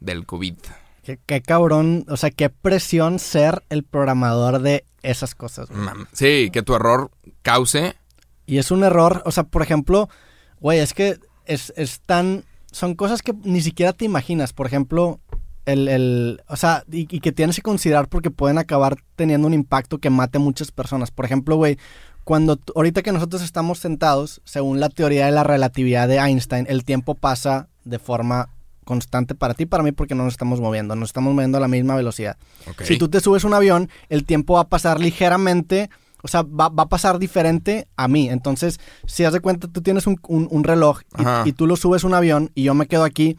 [0.00, 0.54] del COVID.
[1.02, 5.68] Qué, qué cabrón, o sea, qué presión ser el programador de esas cosas.
[5.68, 6.06] güey.
[6.12, 7.10] Sí, que tu error
[7.42, 7.94] cause
[8.46, 10.08] Y es un error, o sea, por ejemplo,
[10.60, 12.44] güey, es que es, es tan...
[12.72, 14.52] Son cosas que ni siquiera te imaginas.
[14.52, 15.20] Por ejemplo,
[15.66, 15.88] el...
[15.88, 19.98] el o sea, y, y que tienes que considerar porque pueden acabar teniendo un impacto
[19.98, 21.10] que mate a muchas personas.
[21.10, 21.78] Por ejemplo, güey,
[22.24, 26.84] cuando ahorita que nosotros estamos sentados, según la teoría de la relatividad de Einstein, el
[26.84, 28.48] tiempo pasa de forma
[28.84, 31.60] constante para ti y para mí porque no nos estamos moviendo, nos estamos moviendo a
[31.60, 32.36] la misma velocidad.
[32.84, 35.88] Si tú te subes un avión, el tiempo va a pasar ligeramente,
[36.22, 38.28] o sea, va, va a pasar diferente a mí.
[38.28, 41.00] Entonces, si haz de cuenta, tú tienes un, un- un reloj
[41.44, 43.38] y, y tú lo subes a un avión y yo me quedo aquí,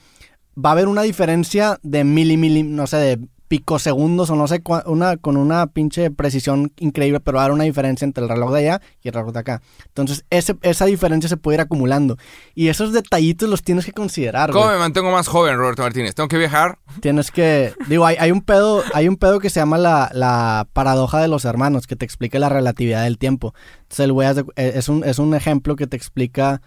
[0.58, 4.62] va a haber una diferencia de mili, mili, no sé, de picosegundos o no sé,
[4.86, 8.52] una, con una pinche precisión increíble, pero va a haber una diferencia entre el reloj
[8.54, 9.62] de allá y el reloj de acá.
[9.86, 12.18] Entonces, ese, esa diferencia se puede ir acumulando.
[12.56, 14.52] Y esos detallitos los tienes que considerar.
[14.52, 16.16] ¿Cómo me mantengo más joven, Roberto Martínez?
[16.16, 16.80] ¿Tengo que viajar?
[17.02, 20.68] Tienes que, digo, hay, hay un pedo, hay un pedo que se llama la, la
[20.74, 23.54] paradoja de los hermanos, que te explica la relatividad del tiempo.
[23.84, 26.62] Entonces el güey eh, es un, es un ejemplo que te explica,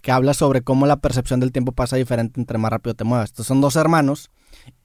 [0.00, 3.30] que habla sobre cómo la percepción del tiempo pasa diferente entre más rápido te muevas.
[3.30, 4.30] Entonces son dos hermanos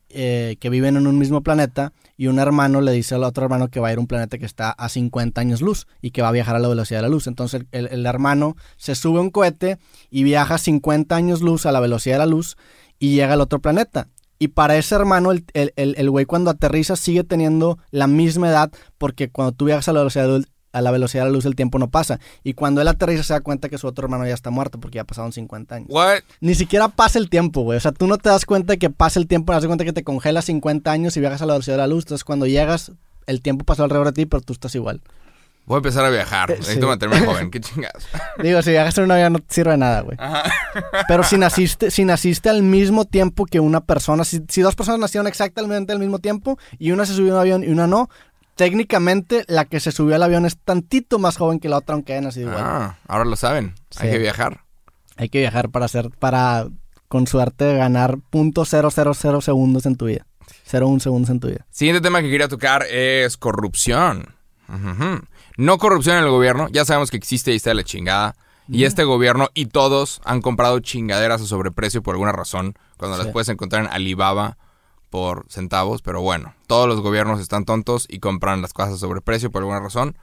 [0.10, 3.70] eh, que viven en un mismo planeta y un hermano le dice al otro hermano
[3.70, 6.22] que va a ir a un planeta que está a 50 años luz y que
[6.22, 7.28] va a viajar a la velocidad de la luz.
[7.28, 9.78] Entonces el, hermano se sube a un cohete
[10.10, 12.56] y viaja 50 años luz a la velocidad de la luz
[13.00, 14.08] y llega al otro planeta.
[14.38, 18.72] Y para ese hermano, el, el, el- güey cuando aterriza sigue teniendo la misma edad
[18.98, 20.42] porque cuando tú viajas a la velocidad
[20.76, 22.20] a la velocidad de la luz el tiempo no pasa.
[22.44, 24.98] Y cuando él aterriza se da cuenta que su otro hermano ya está muerto porque
[24.98, 25.88] ya pasaron 50 años.
[25.90, 26.20] What?
[26.42, 27.78] Ni siquiera pasa el tiempo, güey.
[27.78, 29.68] O sea, tú no te das cuenta de que pasa el tiempo, no te das
[29.70, 32.04] cuenta que te congelas 50 años y viajas a la velocidad de la luz.
[32.04, 32.92] Entonces, cuando llegas,
[33.26, 35.02] el tiempo pasó alrededor de ti, pero tú estás igual.
[35.66, 36.52] Voy a empezar a viajar.
[36.52, 36.88] Eh, Necesito sí.
[36.88, 37.52] mantenerme joven.
[37.52, 38.06] Qué chingados.
[38.44, 40.18] Digo, si viajas en un avión no te sirve de nada, güey.
[41.08, 45.00] Pero si naciste, si naciste al mismo tiempo que una persona, si, si dos personas
[45.00, 48.10] nacieron exactamente al mismo tiempo y una se subió a un avión y una no,
[48.56, 52.14] técnicamente la que se subió al avión es tantito más joven que la otra, aunque
[52.14, 52.64] haya nacido igual.
[52.66, 53.76] Ah, ahora lo saben.
[53.98, 54.62] Hay que viajar.
[55.18, 56.68] Hay que viajar para hacer, para
[57.08, 60.26] con suerte ganar .000 segundos en tu vida.
[60.70, 61.66] 0.1 segundos en tu vida.
[61.70, 64.36] Siguiente tema que quería tocar es corrupción.
[65.58, 66.68] No corrupción en el gobierno.
[66.72, 68.36] Ya sabemos que existe y está de la chingada.
[68.68, 72.76] Y este gobierno y todos han comprado chingaderas a sobreprecio por alguna razón.
[72.98, 74.58] Cuando las puedes encontrar en Alibaba
[75.10, 76.02] por centavos.
[76.02, 79.80] Pero bueno, todos los gobiernos están tontos y compran las cosas a sobreprecio por alguna
[79.80, 80.18] razón.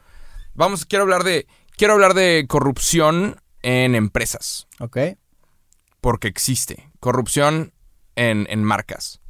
[0.54, 4.66] Vamos, quiero hablar de, quiero hablar de corrupción en empresas.
[4.80, 4.98] ¿Ok?
[6.00, 6.90] Porque existe.
[7.00, 7.72] Corrupción
[8.16, 9.20] en, en marcas.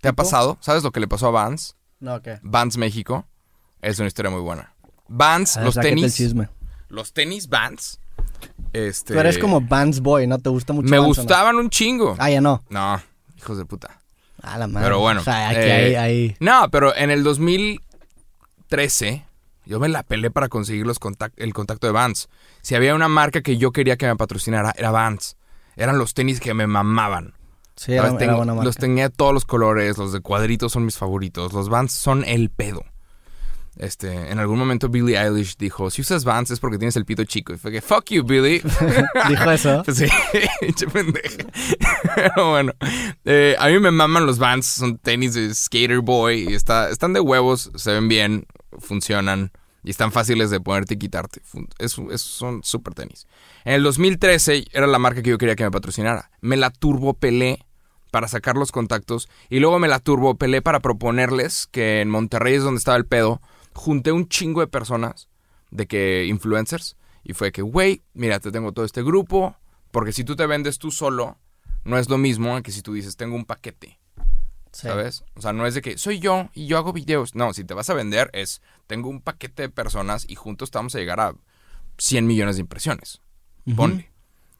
[0.00, 0.58] ¿Te ha pasado?
[0.60, 1.76] ¿Sabes lo que le pasó a Vans?
[2.00, 2.38] No, ¿qué?
[2.42, 3.26] Vans México.
[3.82, 4.74] Es una historia muy buena.
[5.08, 6.34] Vans, A ver, los el tenis.
[6.88, 7.98] Los tenis Vans.
[8.72, 10.38] Este, Tú eres como Vans Boy, ¿no?
[10.38, 11.22] ¿Te gusta mucho Me Vans, o no?
[11.24, 12.14] gustaban un chingo.
[12.18, 12.62] Ah, ya no.
[12.68, 13.00] No,
[13.38, 14.00] hijos de puta.
[14.46, 14.86] A la madre.
[14.86, 15.20] Pero bueno.
[15.20, 19.24] O sea, aquí eh, hay, hay- No, pero en el 2013
[19.64, 20.98] yo me la pelé para conseguir los
[21.36, 22.28] el contacto de Vans.
[22.62, 25.36] Si había una marca que yo quería que me patrocinara, era Vans.
[25.76, 27.34] Eran los tenis que me mamaban.
[27.74, 28.14] Sí, era, ¿Sabes?
[28.14, 28.64] era Tengo- buena marca.
[28.64, 32.24] los tenía de todos los colores, los de cuadritos son mis favoritos, los Vans son
[32.24, 32.82] el pedo.
[33.78, 37.24] Este, en algún momento Billie Eilish dijo, si usas Vans es porque tienes el pito
[37.24, 37.52] chico.
[37.52, 38.62] Y fue que, fuck you, Billie.
[39.28, 39.82] Dijo eso.
[39.84, 40.06] Pues sí.
[42.14, 42.72] Pero bueno,
[43.24, 47.12] eh, a mí me maman los Vans, son tenis de skater boy, y está, están
[47.12, 48.46] de huevos, se ven bien,
[48.78, 49.52] funcionan
[49.84, 51.40] y están fáciles de ponerte y quitarte.
[51.78, 53.26] Es- son súper tenis.
[53.64, 56.30] En el 2013 era la marca que yo quería que me patrocinara.
[56.40, 57.60] Me la turbopelé
[58.10, 62.62] para sacar los contactos y luego me la turbopelé para proponerles que en Monterrey es
[62.62, 63.40] donde estaba el pedo.
[63.76, 65.28] Junté un chingo de personas,
[65.70, 69.54] de que influencers, y fue que, güey, mira, te tengo todo este grupo,
[69.90, 71.38] porque si tú te vendes tú solo,
[71.84, 73.98] no es lo mismo que si tú dices, tengo un paquete,
[74.72, 74.88] Sí.
[74.88, 75.24] ¿sabes?
[75.34, 77.34] O sea, no es de que soy yo y yo hago videos.
[77.34, 80.94] No, si te vas a vender es, tengo un paquete de personas y juntos vamos
[80.94, 81.34] a llegar a
[81.96, 83.22] 100 millones de impresiones.
[83.66, 83.76] Ujú.
[83.76, 84.10] Ponle.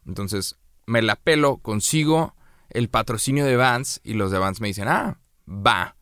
[0.07, 2.35] Entonces, me la pelo, consigo
[2.71, 5.97] el patrocinio de Vans y los de Vans me dicen, ah, va,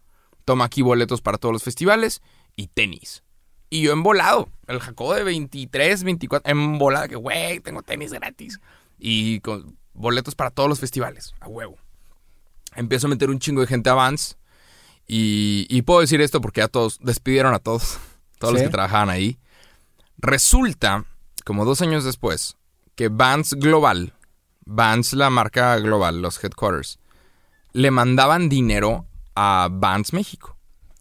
[0.45, 2.23] toma aquí boletos para todos los festivales
[2.57, 3.23] y tenis.
[3.71, 8.61] Y yo embolado, el Jacobo de 23, 24, embolado, que güey, tengo tenis gratis.
[8.99, 11.77] Y con boletos para todos los festivales, a huevo.
[12.75, 14.37] Empiezo a meter un chingo de gente a Vans.
[15.07, 17.99] Y, y puedo decir esto porque ya todos, despidieron a todos,
[18.39, 19.39] todos los que trabajaban ahí.
[20.19, 21.05] Resulta,
[21.45, 22.57] como dos años después,
[22.95, 24.15] que Vans Global,
[24.65, 26.99] Vans la marca global, los headquarters,
[27.73, 30.57] le mandaban dinero a Vans México.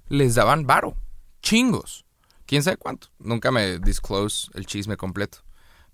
[0.09, 0.97] Les daban varo,
[1.43, 2.05] chingos.
[2.47, 3.09] ¿Quién sabe cuánto?
[3.19, 5.39] Nunca me disclose el chisme completo.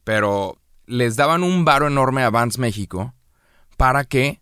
[0.05, 3.13] Pero les daban un varo enorme a Vans México
[3.75, 4.41] para que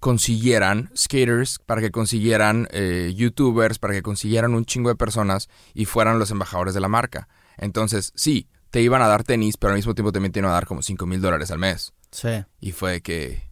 [0.00, 5.84] consiguieran skaters, para que consiguieran eh, youtubers, para que consiguieran un chingo de personas y
[5.86, 7.28] fueran los embajadores de la marca.
[7.56, 10.54] Entonces, sí, te iban a dar tenis, pero al mismo tiempo también te iban a
[10.54, 11.92] dar como 5 mil dólares al mes.
[12.10, 12.44] Sí.
[12.60, 13.50] Y fue que...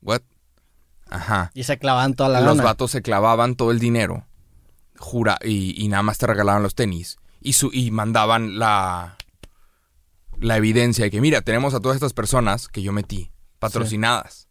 [0.00, 0.22] ¿What?
[1.10, 1.50] Ajá.
[1.54, 2.62] Y se clavan toda la Los lana.
[2.64, 4.26] vatos se clavaban todo el dinero.
[4.98, 7.18] Jura, y, y nada más te regalaban los tenis.
[7.40, 9.16] Y, su, y mandaban la,
[10.40, 14.48] la evidencia de que, mira, tenemos a todas estas personas que yo metí, patrocinadas.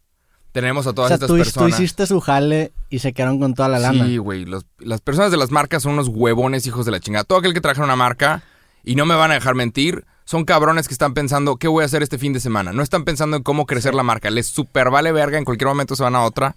[0.52, 1.80] Tenemos a O todas sea, estas tú, tú personas.
[1.80, 4.06] hiciste su jale y se quedaron con toda la lana.
[4.06, 4.46] Sí, güey.
[4.78, 7.24] Las personas de las marcas son unos huevones hijos de la chingada.
[7.24, 8.44] Todo aquel que trabaja en una marca,
[8.84, 11.86] y no me van a dejar mentir, son cabrones que están pensando, ¿qué voy a
[11.86, 12.72] hacer este fin de semana?
[12.72, 14.30] No están pensando en cómo crecer la marca.
[14.30, 16.56] Les super vale verga, en cualquier momento se van a otra.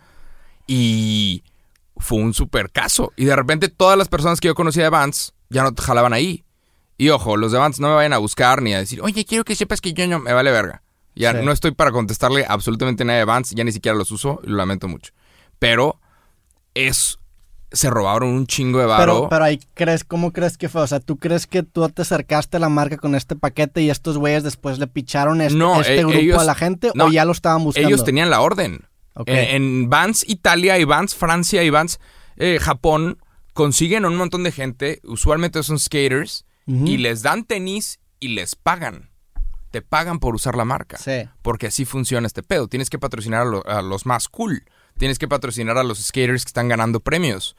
[0.66, 1.42] Y
[1.96, 3.12] fue un super caso.
[3.16, 6.44] Y de repente todas las personas que yo conocía de Vans ya no jalaban ahí.
[6.98, 9.44] Y ojo, los de Vans no me vayan a buscar ni a decir, oye, quiero
[9.44, 10.82] que sepas que yo no me vale verga.
[11.14, 11.38] Ya Sí.
[11.44, 14.56] no estoy para contestarle absolutamente nada de Vans, ya ni siquiera los uso, y lo
[14.56, 15.12] lamento mucho.
[15.58, 16.00] Pero
[16.74, 17.18] es.
[17.72, 19.04] Se robaron un chingo de varo.
[19.04, 20.82] Pero, pero ahí crees, ¿cómo crees que fue?
[20.82, 23.90] O sea, ¿tú crees que tú te acercaste a la marca con este paquete y
[23.90, 27.06] estos güeyes después le picharon este, No, este eh, grupo ellos- a la gente no,
[27.06, 27.88] o ya lo estaban buscando?
[27.88, 28.84] Ellos tenían la orden.
[29.16, 29.28] Ok.
[29.28, 29.38] En,
[29.82, 31.98] en Vans Italia y Vans Francia y Vans
[32.36, 33.18] eh, Japón
[33.54, 39.10] consiguen un montón de gente, usualmente son skaters, y les dan tenis y les pagan.
[39.70, 40.96] Te pagan por usar la marca.
[40.98, 41.28] Sí.
[41.42, 42.66] Porque así funciona este pedo.
[42.66, 44.64] Tienes que patrocinar a, lo- a los más cool.
[44.98, 47.56] Tienes que patrocinar a los skaters que están ganando premios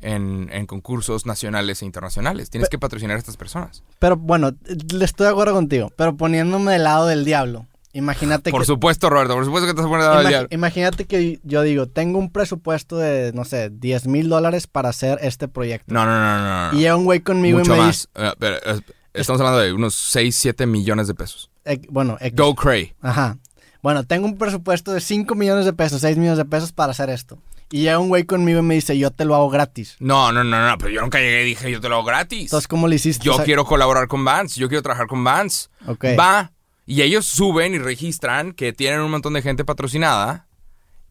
[0.00, 2.48] en, en concursos nacionales e internacionales.
[2.50, 3.82] Tienes que patrocinar a estas personas.
[3.98, 4.52] Pero bueno,
[4.92, 7.66] le estoy de acuerdo contigo, pero poniéndome del lado del diablo.
[7.96, 8.66] Imagínate Por que...
[8.66, 12.98] supuesto, Roberto, por supuesto que te vas a imagínate que yo digo, tengo un presupuesto
[12.98, 15.94] de, no sé, 10 mil dólares para hacer este proyecto.
[15.94, 16.72] No, no, no, no.
[16.72, 16.76] no.
[16.78, 17.96] Y llega un güey conmigo Mucho y me más.
[17.96, 18.80] dice, Eh, pero, eh,
[19.14, 21.50] estamos hablando de unos 6, 7 millones de pesos.
[21.64, 22.18] eh, bueno.
[22.34, 22.92] Go cray.
[23.00, 23.38] Ajá.
[23.82, 27.08] Bueno, tengo un presupuesto de 5 millones de pesos, 6 millones de pesos para hacer
[27.08, 27.38] esto.
[27.70, 29.96] Y llega un güey conmigo y me dice, yo te lo hago gratis.
[30.00, 32.42] No, no, no, no, pero yo nunca llegué y dije, yo te lo hago gratis.
[32.42, 33.24] Entonces, ¿cómo le hiciste?
[33.24, 35.70] yo O sea, quiero colaborar con Vans, yo quiero trabajar con Vans.
[35.86, 36.04] Ok.
[36.18, 36.52] Va.
[36.86, 40.46] Y ellos suben y registran que tienen un montón de gente patrocinada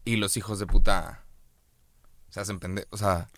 [0.04, 1.22] y los hijos de puta
[2.30, 2.88] se hacen pendejos.
[2.92, 3.28] O sea,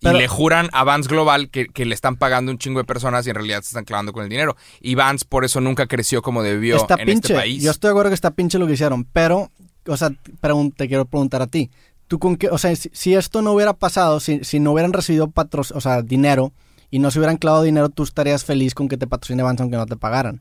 [0.00, 2.84] Pero- y le juran a Vans Global que, que le están pagando un chingo de
[2.84, 4.56] personas y en realidad se están clavando con el dinero.
[4.80, 7.32] Y Vans por eso nunca creció como debió está en pinche.
[7.32, 7.62] este país.
[7.62, 9.50] Yo estoy de acuerdo que está pinche lo que hicieron, pero,
[9.86, 11.70] o sea, te quiero preguntar a ti.
[12.08, 14.92] ¿Tú con qué, o sea, si, si esto no hubiera pasado, si, si no hubieran
[14.92, 16.52] recibido patro, o sea, dinero
[16.90, 19.76] y no se hubieran clavado dinero, tú estarías feliz con que te patrocine Vans aunque
[19.76, 20.40] no te pagaran?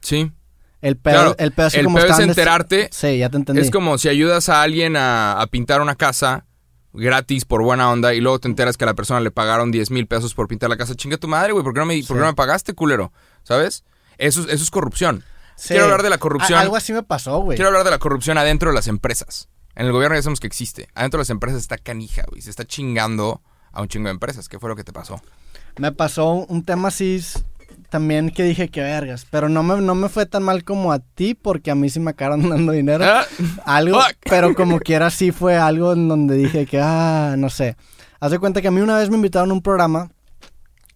[0.00, 0.30] Sí.
[0.86, 2.88] El pedo, Claro, el que el como pedo es enterarte.
[2.92, 3.60] Sí, ya te entendí.
[3.62, 6.44] Es como si ayudas a alguien a, a pintar una casa
[6.92, 9.90] gratis por buena onda y luego te enteras que a la persona le pagaron 10
[9.90, 10.94] mil pesos por pintar la casa.
[10.94, 11.64] Chinga tu madre, güey.
[11.64, 13.12] ¿Por, qué no me- por qué no me pagaste, culero?
[13.42, 13.84] ¿Sabes?
[14.18, 15.24] Eso, es- eso es corrupción.
[15.56, 15.68] Sí.
[15.70, 16.58] Quiero hablar de la corrupción.
[16.58, 17.56] A- algo así me pasó, güey.
[17.56, 19.48] Quiero hablar de la corrupción adentro de las empresas.
[19.74, 20.88] En el gobierno ya sabemos que existe.
[20.94, 22.40] Adentro de las empresas está canija, güey.
[22.42, 24.48] Se está chingando a un chingo de empresas.
[24.48, 25.20] ¿Qué fue lo que te pasó?
[25.78, 27.22] Me pasó un tema así
[27.88, 30.98] también que dije que vergas, pero no me, no me fue tan mal como a
[30.98, 33.04] ti porque a mí sí me acabaron dando dinero.
[33.04, 33.24] Ah,
[33.64, 34.16] Algo, Fuck.
[34.28, 37.76] pero como quiera sí fue algo en donde dije que, ah, no sé.
[38.20, 40.10] Haz de cuenta que a mí una vez me invitaron a un programa,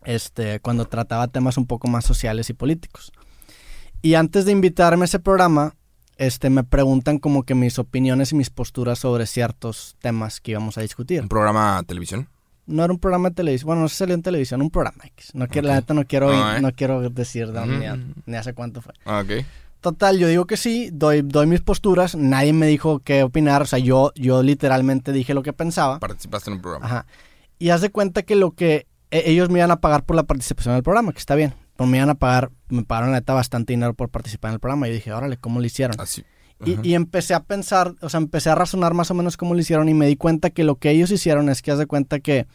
[0.04, 3.12] este, cuando trataba temas un poco más sociales y políticos.
[4.02, 5.74] Y antes de invitarme a ese programa,
[6.16, 10.78] este, me preguntan como que mis opiniones y mis posturas sobre ciertos temas que íbamos
[10.78, 11.22] a discutir.
[11.22, 12.28] ¿Un programa de televisión?
[12.70, 15.30] No era un programa de televisión, bueno, no si salió en televisión, un programa X.
[15.34, 16.60] No quiero, la neta no quiero, Ah, ¿eh?
[16.60, 18.94] no quiero decir de dónde, ni, hace cuánto fue.
[19.04, 19.44] Ah, ok.
[19.80, 23.66] Total, yo digo que sí, doy, doy mis posturas, nadie me dijo qué opinar, o
[23.66, 25.98] sea, yo, yo literalmente dije lo que pensaba.
[25.98, 26.86] Participaste en un programa.
[26.86, 27.06] Ajá.
[27.58, 30.22] Y haz de cuenta que lo que e- ellos me iban a pagar por la
[30.24, 31.54] participación en el programa, que está bien.
[31.76, 34.60] Pero me iban a pagar, me pagaron la neta bastante dinero por participar en el
[34.60, 34.86] programa.
[34.86, 35.98] Y yo dije, órale, ¿cómo lo hicieron?
[35.98, 36.24] Así.
[36.64, 39.88] Y, empecé a pensar, o sea, empecé a razonar más o menos cómo lo hicieron
[39.88, 42.46] y me di cuenta que lo que ellos hicieron es que haz de cuenta que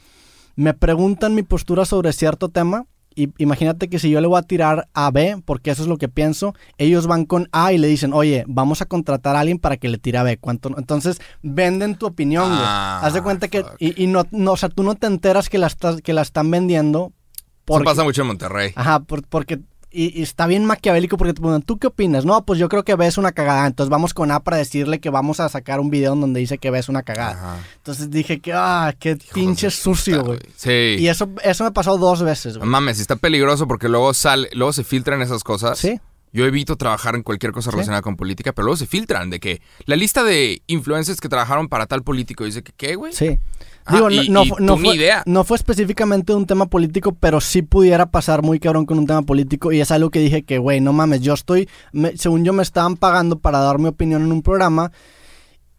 [0.56, 4.42] me preguntan mi postura sobre cierto tema y imagínate que si yo le voy a
[4.42, 7.88] tirar a B, porque eso es lo que pienso, ellos van con A y le
[7.88, 10.38] dicen, oye, vamos a contratar a alguien para que le tire a B.
[10.38, 10.70] ¿Cuánto?
[10.70, 10.78] no?".
[10.78, 12.60] Entonces venden tu opinión, güey.
[12.62, 15.48] Ah, haz de cuenta que, y, y no, no, o sea, tú no te enteras
[15.48, 17.14] que la, estás, que la están vendiendo.
[17.16, 18.72] Eso Porque, pasa mucho en Monterrey.
[18.76, 19.62] Ajá, por- porque.
[19.98, 22.26] Y, y está bien maquiavélico porque te preguntan, ¿tú qué opinas?
[22.26, 23.66] No, pues yo creo que ves una cagada.
[23.66, 26.58] Entonces vamos con A para decirle que vamos a sacar un video en donde dice
[26.58, 27.32] que ves una cagada.
[27.32, 27.58] Ajá.
[27.78, 30.40] Entonces dije que, ah, qué pinche sucio, güey.
[30.58, 30.98] Sí.
[31.00, 32.70] Y eso, eso me pasó dos veces, güey.
[32.70, 35.80] mames, está peligroso porque luego sale, luego se filtran esas cosas.
[35.80, 36.00] Sí.
[36.36, 39.62] Yo evito trabajar en cualquier cosa relacionada con política, pero luego se filtran de que
[39.86, 43.14] la lista de influencers que trabajaron para tal político dice que qué, güey.
[43.14, 43.40] Sí.
[43.86, 45.24] Ah, Digo, y- no, y no fue, idea.
[45.26, 49.22] no fue específicamente un tema político, pero sí pudiera pasar muy cabrón con un tema
[49.22, 49.72] político.
[49.72, 52.64] Y es algo que dije que, güey, no mames, yo estoy, me- según yo me
[52.64, 54.92] estaban pagando para dar mi opinión en un programa.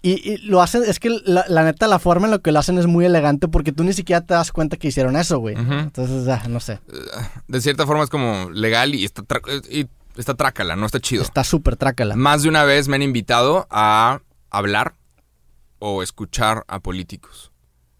[0.02, 2.60] Y, y lo hacen, es que la, la neta, la forma en la que lo
[2.60, 5.56] hacen es muy elegante porque tú ni siquiera te das cuenta que hicieron eso, güey.
[5.56, 6.78] Entonces, ah, no sé.
[7.48, 9.88] De cierta forma es como legal y está, tra- y
[10.20, 11.22] está trácala, no está chido.
[11.22, 12.16] Está súper trácala.
[12.16, 14.94] Más de una vez me han invitado a hablar
[15.78, 17.52] o escuchar a políticos.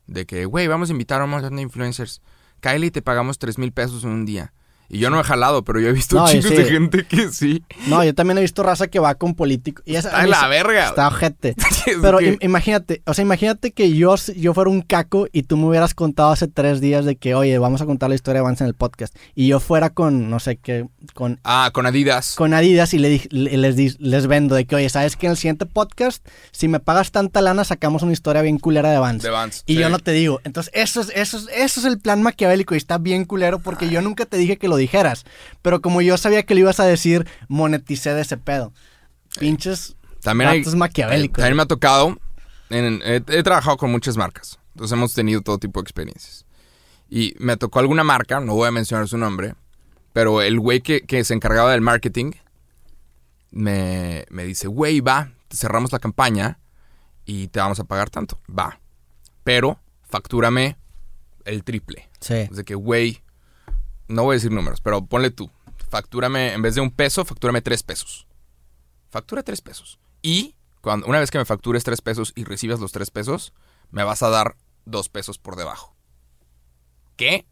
[0.07, 2.23] De que, güey, vamos a invitar a un montón de influencers.
[2.61, 4.53] Kylie, te pagamos tres mil pesos en un día.
[4.89, 6.41] Y yo no he jalado, pero yo he visto No, sí.
[6.41, 7.63] de gente que sí.
[7.89, 9.83] No, yo también he visto raza que va con políticos.
[9.87, 10.89] Y esa, Está en la verga.
[10.89, 11.55] Está ojete.
[11.87, 15.45] Es Pero que- im- imagínate, o sea, imagínate que yo, yo fuera un caco y
[15.45, 18.41] tú me hubieras contado hace tres días de que, oye, vamos a contar la historia
[18.41, 19.15] de Vance en el podcast.
[19.37, 22.35] Y yo fuera con, no sé qué, con, Ah, con Adidas.
[22.35, 25.65] con Adidas y le les, les vendo de que, oye, ¿sabes que en el siguiente
[25.67, 29.27] podcast, si me pagas tanta lana, sacamos una historia bien culera de Vance?
[29.27, 29.63] De Vans.
[29.67, 29.81] Y sí.
[29.81, 30.41] yo no te digo.
[30.45, 33.89] Entonces, eso es, eso, es, eso es el plan maquiavélico y está bien culero porque
[33.89, 35.25] yo nunca te dije que lo dijeras.
[35.63, 38.73] Pero como yo sabía que lo ibas a decir, moneticé de ese pedo.
[39.39, 41.37] Pinches También hay, maquiavélicos.
[41.43, 42.17] También me ha tocado.
[42.71, 44.59] en- he, he trabajado con muchas marcas.
[44.75, 46.45] Entonces hemos tenido todo tipo de experiencias.
[47.09, 49.55] Y me tocó alguna marca, no voy a mencionar su nombre,
[50.13, 52.33] pero el güey que, que se encargaba del marketing
[53.51, 56.59] me, me dice, güey, va, te cerramos la campaña
[57.25, 58.41] y te vamos a pagar tanto.
[58.49, 58.81] Va.
[59.45, 60.77] Pero factúrame
[61.45, 62.09] el triple.
[62.21, 62.35] Sí.
[62.35, 63.23] Es de que, güey,
[64.09, 65.51] no voy a decir números, pero ponle tú.
[65.91, 68.27] Factúrame, en vez de un peso, factúrame tres pesos.
[69.11, 69.99] Factura tres pesos.
[70.23, 73.53] Y cuando, una vez que me factures tres pesos y recibas los tres pesos,
[73.91, 75.95] me vas a dar dos pesos por debajo.
[77.17, 77.47] ¿Qué?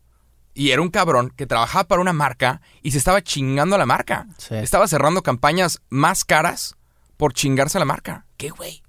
[0.52, 3.86] Y era un cabrón que trabajaba para una marca y se estaba chingando a la
[3.86, 4.26] marca.
[4.38, 4.54] Sí.
[4.54, 6.76] Estaba cerrando campañas más caras
[7.16, 8.26] por chingarse a la marca.
[8.36, 8.82] ¿Qué, güey?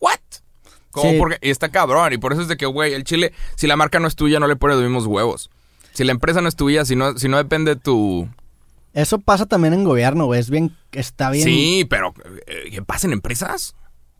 [0.00, 0.18] ¿What?
[0.90, 1.18] Como Sí.
[1.18, 2.12] porque y está cabrón.
[2.12, 4.40] Y por eso es de que, güey, el chile, si la marca no es tuya,
[4.40, 5.50] no le pones los mismos huevos.
[5.96, 8.28] Si la empresa no es tuya, si no, si no depende de tu.
[8.92, 10.40] Eso pasa también en gobierno, güey.
[10.40, 11.44] Es bien, está bien.
[11.44, 12.12] Sí, pero
[12.46, 13.74] eh, ¿qué pasa en empresas?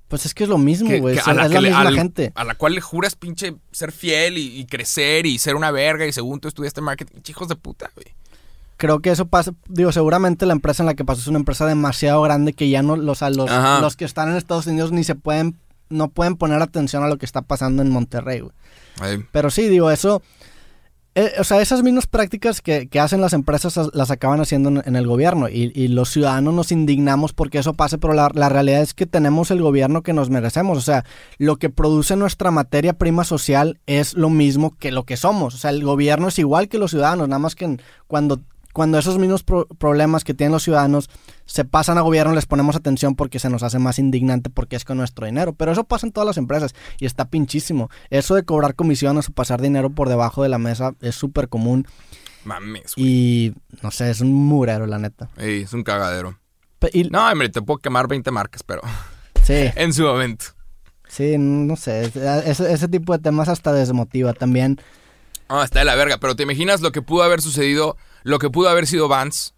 [0.08, 1.16] Pues es que es lo mismo, güey.
[1.18, 2.32] Es, es la que le- misma al- gente.
[2.34, 6.06] a la cual le juras pinche ser fiel y, y crecer y ser una verga
[6.06, 8.06] y según tú estudiaste marketing, hijos de puta, güey.
[8.76, 11.64] Creo que eso pasa, digo, seguramente la empresa en la que pasó es una empresa
[11.66, 15.02] demasiado grande que ya no, los, a los, los que están en Estados Unidos ni
[15.02, 15.56] se pueden,
[15.88, 18.52] no pueden poner atención a lo que está pasando en Monterrey, güey.
[19.32, 20.22] Pero sí, digo, eso,
[21.16, 24.68] eh, o sea, esas mismas prácticas que, que hacen las empresas as- las acaban haciendo
[24.68, 28.30] en, en el gobierno y, y los ciudadanos nos indignamos porque eso pase, pero la,
[28.34, 31.04] la realidad es que tenemos el gobierno que nos merecemos, o sea,
[31.38, 35.58] lo que produce nuestra materia prima social es lo mismo que lo que somos, o
[35.58, 38.40] sea, el gobierno es igual que los ciudadanos, nada más que cuando,
[38.76, 41.08] cuando esos mismos pro- problemas que tienen los ciudadanos
[41.46, 44.84] se pasan a gobierno les ponemos atención porque se nos hace más indignante porque es
[44.84, 47.88] con nuestro dinero, pero eso pasa en todas las empresas y está pinchísimo.
[48.10, 51.86] Eso de cobrar comisiones o pasar dinero por debajo de la mesa es súper común
[52.44, 53.06] mames, güey.
[53.08, 55.30] y no sé, es un murero la neta.
[55.38, 56.38] Ey, es un cagadero.
[56.92, 58.82] Y- No, hombre, te puedo quemar 20 marcas, pero
[59.42, 60.44] sí, en su momento.
[61.08, 62.02] sí, no sé,
[62.44, 64.78] ese, ese tipo de temas hasta desmotiva también.
[65.48, 68.50] Ah, está de la verga, pero te imaginas lo que pudo haber sucedido, lo que
[68.50, 69.54] pudo haber sido Vans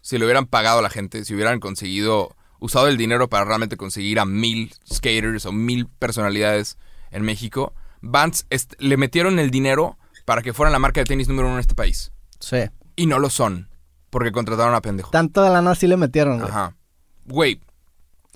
[0.00, 3.76] si le hubieran pagado a la gente, si hubieran conseguido, usado el dinero para realmente
[3.76, 6.78] conseguir a mil skaters o mil personalidades
[7.10, 7.74] en México.
[8.00, 11.56] Vans est- le metieron el dinero para que fueran la marca de tenis número uno
[11.56, 12.12] en este país.
[12.38, 12.58] Sí.
[12.96, 13.68] Y no lo son,
[14.10, 15.10] porque contrataron a pendejo.
[15.10, 16.48] Tanto de lana sí le metieron, güey.
[16.50, 16.76] Ajá.
[17.24, 17.60] Güey,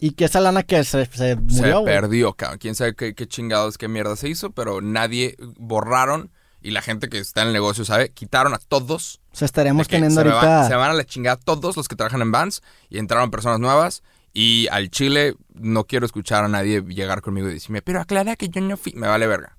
[0.01, 1.95] Y que esa lana que se, se se murió, güey.
[1.95, 2.59] perdió, cabrón.
[2.59, 7.09] Quién sabe qué, qué chingados, qué mierda se hizo, pero nadie borraron y la gente
[7.09, 9.21] que está en el negocio sabe, quitaron a todos.
[9.45, 10.47] O sea, que teniendo se, ahorita...
[10.61, 13.61] van, se van a la chingada todos los que trabajan en Vans y entraron personas
[13.61, 14.03] nuevas.
[14.33, 18.49] Y al Chile no quiero escuchar a nadie llegar conmigo y decirme, pero aclara que
[18.49, 18.93] yo no fui.
[18.95, 19.55] Me vale verga.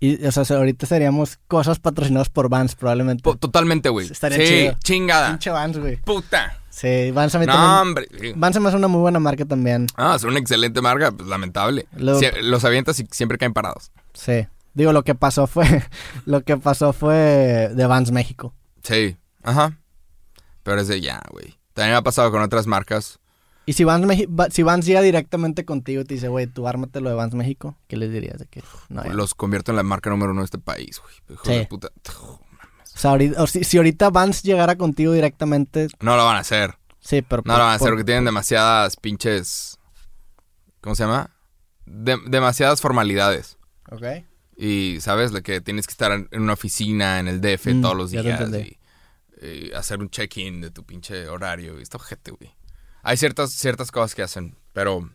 [0.00, 3.22] Y, o sea, ahorita seríamos cosas patrocinadas por Vans, probablemente.
[3.22, 4.10] Po- totalmente, güey.
[4.10, 4.76] Estaría sí, chido.
[4.82, 5.28] chingada.
[5.30, 5.96] Pinche Vans, güey.
[5.98, 6.56] Puta.
[6.70, 7.80] Sí, Vans a mí No, también...
[7.80, 8.32] hombre.
[8.36, 9.86] Vans se me hace una muy buena marca también.
[9.96, 11.86] Ah, es una excelente marca, pues lamentable.
[11.92, 13.92] Los avientas y siempre caen parados.
[14.14, 14.46] Sí.
[14.74, 15.84] Digo, lo que pasó fue...
[16.24, 18.54] lo que pasó fue de Vans México.
[18.82, 19.78] Sí, ajá.
[20.62, 21.58] Pero es de ya, güey.
[21.74, 23.18] También me ha pasado con otras marcas.
[23.66, 27.00] Y si Vans, Meji- si Vans llega directamente contigo y te dice, güey, tú ármate
[27.00, 28.38] lo de Vans México, ¿qué les dirías?
[28.38, 29.12] De que no, ya.
[29.12, 31.38] Los convierto en la marca número uno de este país, güey.
[31.44, 31.52] Sí.
[31.60, 31.88] de puta.
[32.18, 32.40] O
[32.98, 36.76] sea, ahorita- si, si ahorita Vans llegara contigo directamente, No lo van a hacer.
[37.00, 37.42] sí, pero...
[37.44, 39.78] No por- lo van a hacer por- porque tienen demasiadas pinches.
[40.80, 41.30] ¿Cómo se llama?
[41.86, 43.56] De- demasiadas formalidades.
[43.90, 44.02] Ok.
[44.60, 45.32] Y, ¿sabes?
[45.32, 48.26] De que tienes que estar en, una oficina, en el DF Mm, todos los días.
[48.52, 48.78] Y,
[49.46, 51.78] y hacer un check-in de tu pinche horario.
[51.78, 52.54] Y esto, gente, güey.
[53.02, 55.08] Hay ciertas, ciertas cosas que hacen, pero.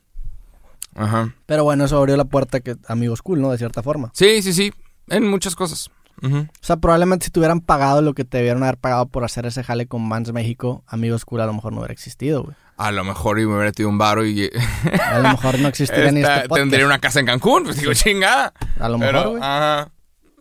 [0.96, 1.36] Ajá.
[1.46, 3.52] Pero bueno, eso abrió la puerta que amigos cool, ¿no?
[3.52, 4.12] De cierta forma.
[4.16, 4.74] Sí, sí, sí.
[5.10, 5.92] En muchas cosas.
[6.24, 9.46] O sea, probablemente si te hubieran pagado lo que te debieron haber pagado por hacer
[9.46, 12.56] ese jale con Vans México, amigos cool a lo mejor no hubiera existido, güey.
[12.78, 14.50] A lo mejor y me hubiera tenido un varo y.
[15.02, 16.56] A lo mejor no existiría ni este podcast.
[16.56, 17.64] tendría una casa en Cancún.
[17.64, 18.54] Pues digo, chingada.
[18.80, 19.42] A lo mejor, güey.
[19.42, 19.92] ajá.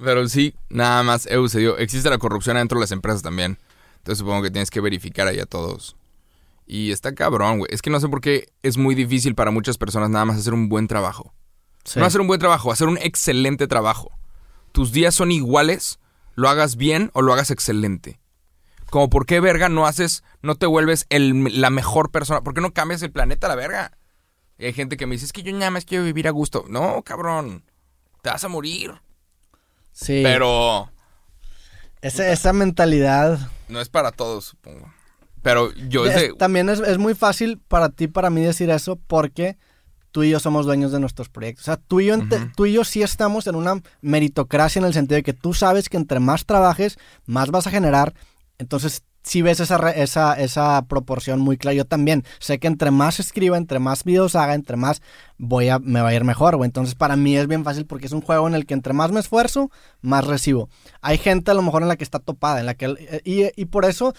[0.03, 1.79] Pero sí, nada más sucedió.
[1.79, 3.59] Existe la corrupción dentro de las empresas también.
[3.99, 5.97] Entonces supongo que tienes que verificar ahí a todos.
[6.67, 7.69] Y está cabrón, güey.
[7.73, 10.55] Es que no sé por qué es muy difícil para muchas personas nada más hacer
[10.55, 11.33] un buen trabajo.
[11.85, 12.01] Sí.
[12.01, 14.11] No hacer un buen trabajo, hacer un excelente trabajo.
[14.75, 16.01] Tus días son iguales,
[16.35, 18.19] lo hagas bien o lo hagas excelente.
[18.91, 22.41] Como por qué verga no haces, no te vuelves el- la mejor persona.
[22.43, 23.97] ¿Por qué no cambias el planeta a la verga?
[24.59, 26.65] Y hay gente que me dice, es que yo nada más quiero vivir a gusto.
[26.69, 27.63] No, cabrón.
[28.23, 28.95] Te vas a morir.
[29.93, 30.23] Sí.
[30.25, 30.91] Pero
[32.03, 33.39] Ese- esa mentalidad.
[33.69, 34.93] no es para todos, supongo.
[35.41, 39.57] Pero yo Es- también es, es muy fácil para ti, para mí decir eso, porque
[40.15, 41.65] tú y yo somos dueños de nuestros proyectos.
[41.65, 42.29] O sea, tú y yo, Ujú.
[42.55, 45.89] tú y yo sí estamos en una meritocracia en el sentido de que tú sabes
[45.89, 48.15] que entre más trabajes, más vas a generar.
[48.59, 51.75] Entonces, sí ves esa, esa, esa proporción muy clara.
[51.75, 55.03] Yo también sé que entre más escriba, entre más videos haga, entre más
[55.37, 56.69] voy a, me va a ir mejor, güey.
[56.69, 59.11] Entonces, para mí es bien fácil porque es un juego en el que entre más
[59.11, 60.69] me esfuerzo, más recibo.
[61.01, 62.87] Hay gente a lo mejor en la que está topada, en la que...
[62.87, 64.15] eh, Y, y por eso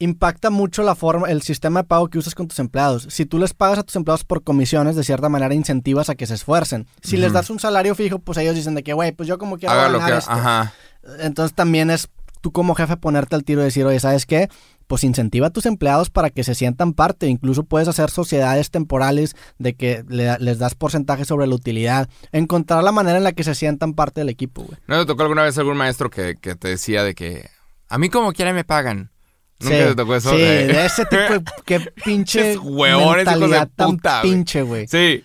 [0.00, 3.06] impacta mucho la forma, el sistema de pago que usas con tus empleados.
[3.10, 6.26] Si tú les pagas a tus empleados por comisiones, de cierta manera incentivas a que
[6.26, 6.86] se esfuercen.
[7.02, 9.56] Si les das un salario fijo, pues ellos dicen de que, güey, pues yo como
[9.58, 10.18] quiero Haga lo ganar que...
[10.18, 10.30] esto.
[10.32, 10.72] Ajá.
[11.20, 12.08] Entonces también es
[12.40, 14.48] tú como jefe ponerte al tiro y decir, oye, ¿sabes qué?
[14.86, 17.26] Pues incentiva a tus empleados para que se sientan parte.
[17.28, 22.08] Incluso puedes hacer sociedades temporales de que le- les das porcentaje sobre la utilidad.
[22.32, 24.78] Encontrar la manera en la que se sientan parte del equipo, güey.
[24.88, 27.50] ¿No te tocó alguna vez algún maestro que, que te decía de que
[27.88, 29.10] a mí como quiera me pagan?
[29.60, 30.30] ¿Nunca Sí, te tocó eso?
[30.30, 30.66] Sí, Eh.
[30.66, 34.86] de ese tipo de qué pinche huevones, hijos de mentalidad tan puta, pinche, güey.
[34.88, 35.22] Sí.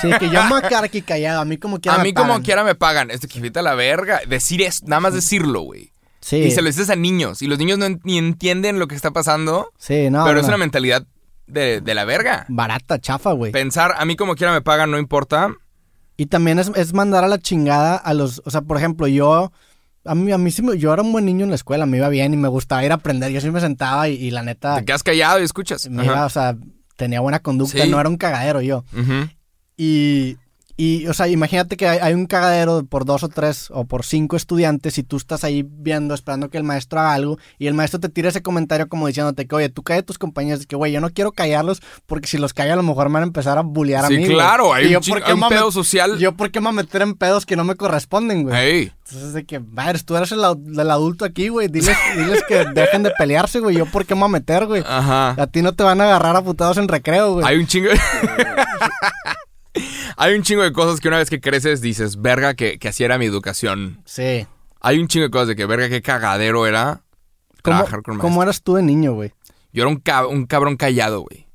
[0.00, 2.04] Sí, que yo me voy a quedar aquí callado, a mí como quiera A me
[2.04, 3.10] mí como quiera me pagan.
[3.10, 4.20] Esto que a la verga.
[4.26, 5.92] Decir es, nada más decirlo, güey.
[6.20, 7.42] Sí, Y se lo dices a niños.
[7.42, 9.70] Y los niños no ni entienden lo que está pasando.
[9.78, 10.40] sí, no, pero no.
[10.40, 11.04] es una mentalidad
[11.46, 12.46] de, de la verga.
[12.48, 13.52] barata, chafa, güey.
[13.52, 15.54] Pensar, a mí como quiera me pagan, no importa.
[16.16, 19.52] Y también es, es mandar a la chingada a los, o sea, por ejemplo, yo,
[20.04, 21.96] a mí, a mí sí me- yo era un buen niño en la escuela, me
[21.98, 24.42] iba bien y me gustaba ir a aprender, yo sí me sentaba y, y la
[24.42, 25.88] neta, Te quedas callado y escuchas.
[25.88, 26.56] me iba, o sea,
[26.96, 27.90] tenía buena conducta, Sí.
[27.90, 28.84] no era un cagadero yo.
[29.76, 30.36] Y,
[30.76, 34.04] y, o sea, imagínate que hay, hay un cagadero por dos o tres o por
[34.04, 37.74] cinco estudiantes y tú estás ahí viendo, esperando que el maestro haga algo y el
[37.74, 40.66] maestro te tira ese comentario como diciéndote que, oye, tú calla a tus compañeros, de
[40.66, 43.22] que, güey, yo no quiero callarlos porque si los callo a lo mejor me van
[43.22, 44.24] a empezar a bullear a Sí, mí.
[44.24, 44.34] güey".
[44.36, 46.18] claro, hay Y un, yo, ching- ¿por qué hay un a pedo social.
[46.18, 48.56] Yo, ¿por qué me voy a meter en pedos que no me corresponden, güey?
[48.56, 48.92] Ey.
[49.06, 51.68] Entonces, de que, madre, tú eres el, el adulto aquí, güey.
[51.68, 53.76] Diles, diles que dejen de pelearse, güey.
[53.76, 54.82] Yo, ¿por qué me voy a meter, güey?
[54.84, 55.36] Ajá.
[55.40, 57.46] A ti no te van a agarrar a putados en recreo, güey.
[57.46, 57.90] Hay un chingo.
[60.16, 63.04] Hay un chingo de cosas que una vez que creces dices, verga, que, que así
[63.04, 64.02] era mi educación.
[64.04, 64.46] Sí.
[64.80, 67.02] Hay un chingo de cosas de que, verga, qué cagadero era
[67.62, 69.32] ¿Cómo, trabajar con ¿Cómo eras tú de niño, güey?
[69.72, 71.48] Yo era un, cab- un cabrón callado, güey.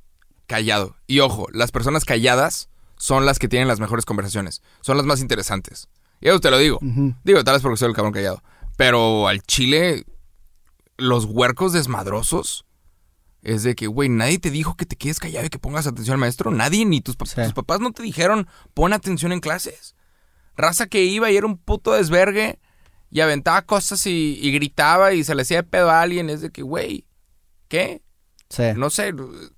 [0.46, 0.96] Callado.
[1.06, 4.62] Y ojo, las personas calladas son las que tienen las mejores conversaciones.
[4.82, 5.88] Son las más interesantes.
[6.20, 6.78] Y eso te lo digo.
[7.24, 8.42] Digo, tal vez porque soy el cabrón callado.
[8.76, 10.04] Pero al chile,
[10.98, 12.66] los huercos desmadrosos
[13.42, 16.14] es de que, güey, nadie te dijo que te quedes callado y que pongas atención
[16.14, 16.50] al maestro.
[16.50, 17.42] Nadie, ni tus, pap- Sí.
[17.42, 19.94] tus papás no te dijeron, pon atención en clases.
[20.56, 22.58] Raza que iba y era un puto desvergue
[23.10, 26.28] y aventaba cosas y, y gritaba y se le hacía de pedo a alguien.
[26.28, 27.06] Es de que, güey,
[27.68, 28.02] ¿qué?
[28.50, 28.64] Sí.
[28.76, 29.12] No sé,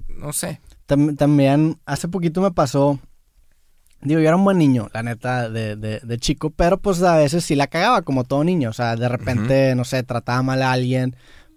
[0.08, 0.60] no sé.
[0.86, 3.00] Tam- también, hace poquito me pasó.
[4.00, 7.16] Digo, yo era un buen niño, la neta, de, de, de chico, pero pues a
[7.18, 8.70] veces sí la cagaba, como todo niño.
[8.70, 11.14] O sea, de repente, no sé, trataba mal a alguien.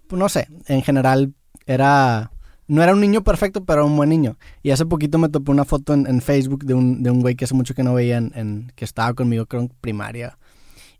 [0.08, 1.34] Pues, no sé, en general
[1.66, 2.32] era.
[2.68, 4.38] No era un niño perfecto, pero era un buen niño.
[4.64, 7.36] Y hace poquito me topé una foto en, en Facebook de un, de un güey
[7.36, 10.38] que hace mucho que no veía, en, en- que estaba conmigo, creo, en primaria.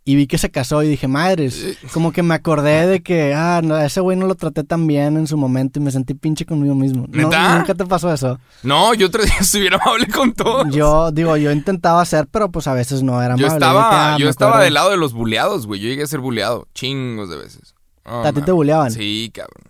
[0.08, 3.62] Y vi que se casó y dije, madres, como que me acordé de que, ah,
[3.64, 6.46] no, ese güey no lo traté tan bien en su momento y me sentí pinche
[6.46, 7.08] conmigo mismo.
[7.10, 7.24] No.
[7.24, 8.40] ¿Nunca te pasó eso?
[8.62, 10.68] No, yo otro día estuviera amable con todos.
[10.72, 13.66] Yo, digo, yo intentaba hacer, pero pues a veces no era Yo amable.
[13.66, 15.80] estaba, de que, ah, yo estaba del lado de los buleados, güey.
[15.80, 17.74] Yo llegué a ser buleado chingos de veces.
[18.06, 18.92] Oh, ¿A ti te buleaban?
[18.92, 19.64] Sí, cabrón.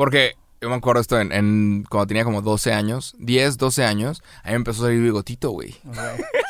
[0.00, 4.22] Porque yo me acuerdo esto en, en- cuando tenía como 12 años, 10, 12 años,
[4.42, 5.76] a mí me empezó a salir bigotito, güey.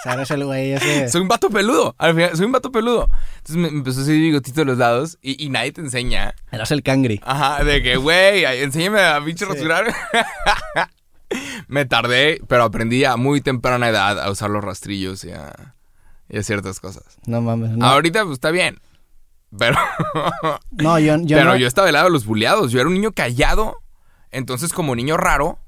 [0.05, 1.09] Eres el güey ese.
[1.09, 3.09] Soy un vato peludo, al final, soy un vato peludo.
[3.39, 6.37] Entonces me me empezó a salir bigotito de los lados y, y nadie te enseña.
[6.53, 7.21] Eras el cangri.
[7.25, 9.53] Ajá, de que, güey, enséñame a pinche Sí.
[9.53, 9.93] rasurar.
[11.69, 15.75] me tardé, pero aprendí a muy temprana edad a usar los rastrillos y a,
[16.29, 17.19] y a ciertas cosas.
[17.27, 17.71] No mames.
[17.71, 18.79] No, Ahorita pues, está bien.
[19.59, 19.77] Pero,
[20.71, 21.57] no yo, yo pero no.
[21.57, 22.71] yo estaba del lado de los buleados.
[22.73, 23.77] Yo era un niño callado.
[24.31, 25.59] Entonces, como niño raro,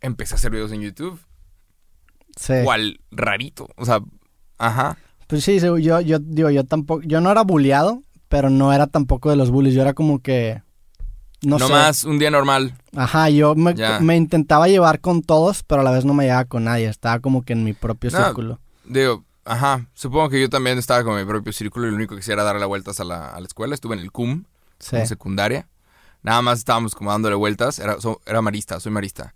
[0.00, 1.20] empecé a hacer videos en YouTube.
[2.36, 2.54] sí.
[2.64, 3.68] Cual rarito.
[3.76, 4.00] O sea,
[4.58, 4.96] ajá.
[5.28, 7.02] Pues sí, yo, yo digo, yo tampoco.
[7.04, 9.74] Yo no era bulleado, pero no era tampoco de los bullies.
[9.74, 10.62] Yo era como que.
[11.42, 11.72] No, No, sé.
[11.72, 12.74] más un día normal.
[12.96, 16.46] Ajá, yo me, me intentaba llevar con todos, pero a la vez no me llevaba
[16.46, 16.88] con nadie.
[16.88, 18.58] Estaba como que en mi propio No, círculo.
[18.84, 19.86] Digo, ajá.
[19.94, 22.44] Supongo que yo también estaba con mi propio círculo y lo único que hacía era
[22.44, 23.74] darle vueltas a la, a la escuela.
[23.74, 24.44] Estuve en el CUM,
[24.78, 24.96] Sí.
[24.96, 25.66] en secundaria.
[26.22, 27.78] Nada más estábamos como dándole vueltas.
[27.78, 29.34] Era, so- era marista, soy marista.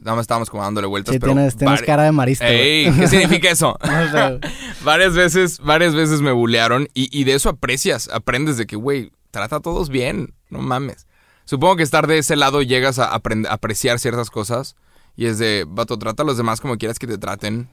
[0.00, 1.12] Nada más estábamos como dándole vueltas.
[1.12, 2.48] Sí, pero tienes, tienes cara de marista.
[2.48, 3.78] Ey, ¿qué significa eso?
[4.84, 9.12] Varias veces, varias veces me bulearon y, y de eso aprecias, aprendes de que, güey,
[9.30, 11.06] trata a todos bien, no mames.
[11.44, 14.76] Supongo que estar de ese lado llegas a apreciar ciertas cosas
[15.16, 17.68] y es de, vato, trata a los demás como quieras que te traten.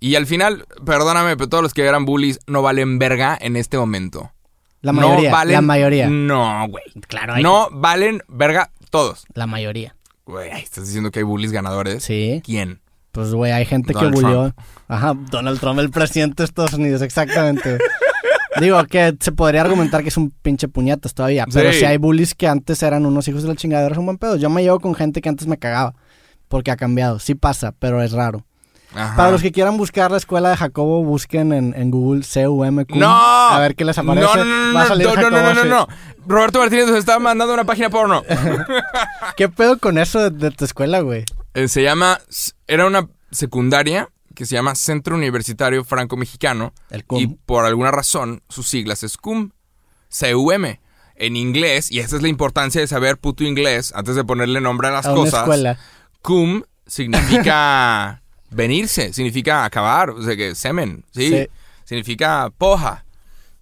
[0.00, 3.76] Y al final, perdóname, pero todos los que eran bullies no valen verga en este
[3.76, 4.32] momento.
[4.80, 5.30] La No mayoría.
[5.30, 6.08] valen- La mayoría.
[6.08, 6.84] No, güey.
[7.06, 9.24] Claro, hay- No valen verga todos.
[9.34, 9.94] La mayoría.
[10.24, 12.02] Güey, estás diciendo que hay bullies ganadores.
[12.02, 12.40] Sí.
[12.44, 12.80] ¿Quién?
[13.12, 14.54] Pues, güey, hay gente Donald que bullió.
[14.88, 17.76] Ajá, Donald Trump, el presidente de Estados Unidos, exactamente.
[18.60, 21.80] Digo que se podría argumentar que es un pinche puñetas todavía, pero Sí.
[21.80, 24.36] si hay bullies que antes eran unos hijos de la chingadera, son buen pedo.
[24.36, 25.94] Yo me llevo con gente que antes me cagaba,
[26.48, 27.18] porque ha cambiado.
[27.18, 28.44] Sí pasa, pero es raro.
[28.94, 29.16] Ajá.
[29.16, 32.96] Para los que quieran buscar la escuela de Jacobo, busquen en, en Google CUMQ.
[32.96, 33.08] ¡No!
[33.08, 34.26] A ver qué les aparece.
[34.26, 35.88] No, no, no, Va a no, salir no, no, Jacobo no, no.
[36.26, 38.22] Roberto Martínez nos está mandando una página porno.
[39.36, 41.24] ¿Qué pedo con eso de, de tu escuela, güey?
[41.54, 42.18] Eh, se llama,
[42.66, 46.72] era una secundaria que se llama Centro Universitario Franco-Mexicano.
[46.90, 47.36] El Y cum.
[47.46, 49.50] por alguna razón, sus siglas es CUM.
[50.08, 50.80] C-U-M.
[51.14, 54.88] En inglés, y esta es la importancia de saber puto inglés antes de ponerle nombre
[54.88, 55.40] a las a una cosas.
[55.40, 55.78] escuela.
[56.22, 58.19] Cum significa
[58.50, 61.28] venirse, significa acabar, o sea que semen, ¿sí?
[61.28, 61.46] Sí.
[61.84, 63.04] Significa poja.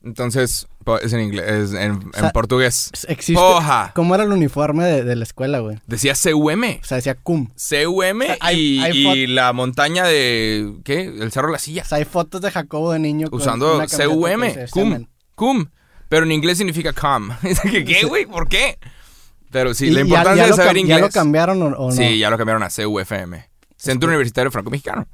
[0.05, 2.91] Entonces, po- es en inglés, es en, en sea, portugués.
[3.09, 3.35] Existe.
[3.35, 3.93] Poja.
[3.95, 5.79] ¿Cómo era el uniforme de, de la escuela, güey?
[5.87, 6.79] Decía CUM.
[6.81, 7.49] O sea, decía cum.
[7.57, 10.75] CUM sea, hay- y, hay y la montaña de.
[10.85, 11.03] ¿Qué?
[11.03, 11.83] El Cerro de la Silla.
[11.83, 13.79] O sea, hay fotos de Jacobo de niño Usando
[14.09, 14.43] CUM.
[14.71, 15.07] Cum.
[15.35, 15.67] Cum.
[16.09, 16.93] Pero en inglés significa
[17.71, 18.25] que, ¿Qué, güey?
[18.25, 18.79] ¿Por qué?
[19.51, 20.99] Pero sí, ¿Y la importancia ya de saber inglés.
[20.99, 21.97] ¿Ya lo cambiaron o, o no?
[21.97, 23.49] Sí, ya lo cambiaron a CUFM.
[23.79, 25.09] Centro Universitario Franco-Mexicano.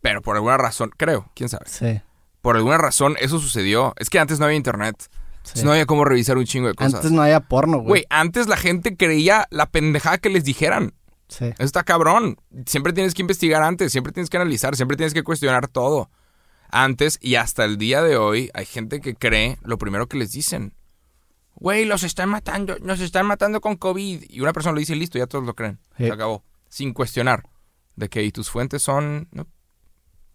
[0.00, 1.64] Pero por alguna razón, creo, quién sabe.
[1.66, 2.00] Sí.
[2.40, 3.94] Por alguna razón eso sucedió.
[3.98, 4.96] Es que antes no había internet.
[5.42, 5.64] sí.
[5.64, 6.94] No había cómo revisar un chingo de cosas.
[6.94, 7.88] Antes no había porno, güey.
[7.88, 10.94] Güey, antes la gente creía la pendejada que les dijeran.
[11.28, 11.46] Sí.
[11.46, 12.36] Eso está cabrón.
[12.66, 16.10] Siempre tienes que investigar antes, siempre tienes que analizar, siempre tienes que cuestionar todo.
[16.70, 20.32] Antes y hasta el día de hoy hay gente que cree lo primero que les
[20.32, 20.74] dicen.
[21.54, 24.24] Güey, los están matando, nos están matando con COVID.
[24.28, 25.78] Y una persona lo dice, listo, ya todos lo creen.
[25.96, 26.04] Sí.
[26.06, 26.44] Se acabó.
[26.68, 27.44] Sin cuestionar.
[27.96, 29.28] De que y tus fuentes son...
[29.32, 29.46] No,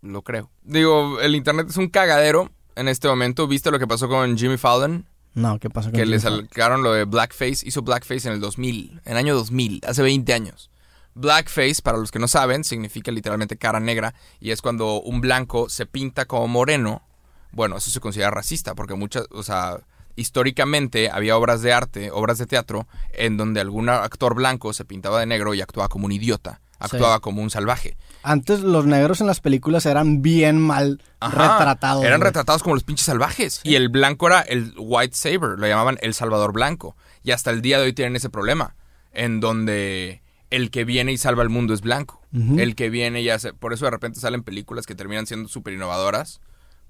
[0.01, 0.49] lo creo.
[0.63, 3.47] Digo, el internet es un cagadero en este momento.
[3.47, 5.05] ¿Viste lo que pasó con Jimmy Fallon?
[5.33, 7.67] No, ¿qué pasó con que le Jimmy sacaron lo de Blackface.
[7.67, 10.69] Hizo Blackface en el 2000, en el año 2000, hace 20 años.
[11.15, 15.69] Blackface, para los que no saben, significa literalmente cara negra y es cuando un blanco
[15.69, 17.03] se pinta como moreno.
[17.51, 19.81] Bueno, eso se considera racista porque muchas, o sea,
[20.15, 25.19] históricamente había obras de arte, obras de teatro, en donde algún actor blanco se pintaba
[25.19, 27.97] de negro y actuaba como un idiota, actuaba como un salvaje.
[28.23, 32.03] Antes los negros en las películas eran bien mal Ajá, retratados.
[32.03, 32.27] Eran güey.
[32.29, 33.61] retratados como los pinches salvajes.
[33.63, 36.95] Y el blanco era el white saber, lo llamaban el salvador blanco.
[37.23, 38.75] Y hasta el día de hoy tienen ese problema,
[39.13, 42.21] en donde el que viene y salva el mundo es blanco.
[42.33, 43.53] El que viene y hace...
[43.53, 46.41] Por eso de repente salen películas que terminan siendo súper innovadoras,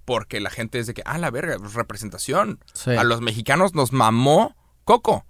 [0.06, 2.60] porque la gente es de que, ah, la verga, representación.
[2.74, 2.92] Sí.
[2.92, 5.26] A los mexicanos nos mamó Coco.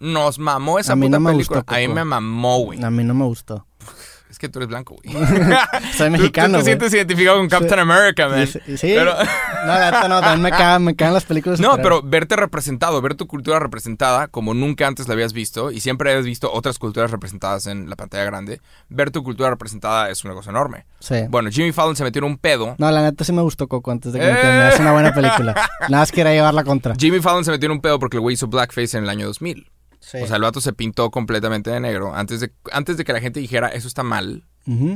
[0.00, 1.60] Nos mamó esa A mí puta no me película.
[1.60, 2.82] gustó A mí me mamó, güey.
[2.82, 3.66] A mí no me gustó.
[4.30, 5.16] Es que tú eres blanco, güey.
[5.96, 8.46] Soy mexicano, Tú, te sientes identificado con Captain America, man.
[8.46, 8.92] Sí, sí.
[8.94, 9.14] Pero-
[9.66, 11.60] No, la no, también me cagan, me cagan las películas.
[11.60, 15.80] No, pero verte representado, ver tu cultura representada como nunca antes la habías visto y
[15.80, 18.60] siempre habías visto otras culturas representadas en la pantalla grande,
[18.90, 20.84] ver tu cultura representada es una cosa enorme.
[21.00, 21.16] Sí.
[21.30, 22.74] Bueno, Jimmy Fallon se metió en un pedo.
[22.78, 24.68] No, la neta sí me gustó Coco antes de que me.
[24.68, 25.54] Es una buena película.
[25.88, 26.94] Nada más quería llevar la contra.
[26.98, 29.26] Jimmy Fallon se metió en un pedo porque el güey hizo blackface en el año
[29.26, 29.66] 2000.
[30.08, 30.18] Sí.
[30.22, 33.20] O sea, el vato se pintó completamente de negro antes de, antes de que la
[33.20, 34.46] gente dijera eso está mal,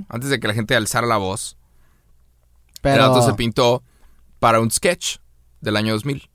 [0.08, 1.58] antes de que la gente alzara la voz.
[2.80, 3.04] Pero...
[3.04, 3.82] El vato se pintó
[4.38, 5.18] para un sketch
[5.60, 6.30] del año 2000.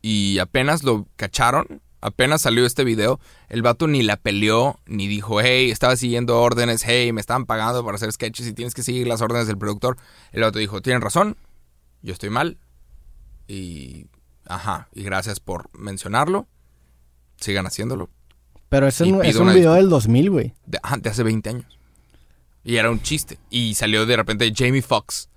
[0.00, 5.40] Y apenas lo cacharon, apenas salió este video, el vato ni la peleó, ni dijo,
[5.42, 9.06] hey, estaba siguiendo órdenes, hey, me estaban pagando para hacer sketches y tienes que seguir
[9.06, 9.96] las órdenes del productor.
[10.32, 11.36] El vato dijo, tienen razón,
[12.02, 12.58] yo estoy mal.
[13.46, 14.06] Y,
[14.46, 16.46] ajá, y gracias por mencionarlo.
[17.40, 18.08] Sigan haciéndolo.
[18.68, 20.54] Pero ese es un video del 2000, güey.
[20.66, 21.78] De, de hace 20 años.
[22.64, 23.38] Y era un chiste.
[23.48, 25.28] Y salió de repente Jamie Foxx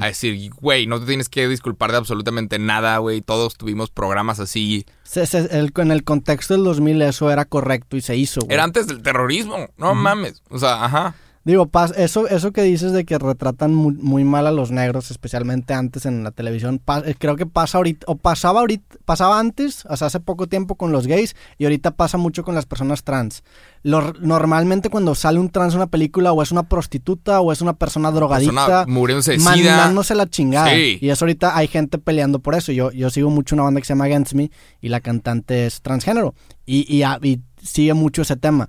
[0.00, 3.20] a decir, güey, no te tienes que disculpar de absolutamente nada, güey.
[3.20, 4.84] Todos tuvimos programas así.
[5.04, 8.54] Se- se- el- en el contexto del 2000 eso era correcto y se hizo, güey.
[8.54, 10.42] Era antes del terrorismo, no mames.
[10.50, 11.14] O sea, ajá.
[11.44, 15.72] Digo, eso, eso que dices de que retratan muy, muy mal a los negros, especialmente
[15.72, 19.96] antes en la televisión, eh, creo que pasa ahorita, o pasaba ahorita, pasaba antes, o
[19.96, 23.44] sea, hace poco tiempo con los gays, y ahorita pasa mucho con las personas trans.
[23.82, 27.62] Lo- normalmente cuando sale un trans en una película, o es una prostituta, o es
[27.62, 29.50] una persona drogadicta, muriéndose de sida.
[29.50, 30.70] mandándose la chingada.
[30.74, 30.98] Sí.
[31.00, 32.72] Y eso ahorita hay gente peleando por eso.
[32.72, 34.50] Yo, yo sigo mucho una banda que se llama Against Me,
[34.82, 36.34] y la cantante es transgénero,
[36.66, 38.68] y, y, a- y sigue mucho ese tema.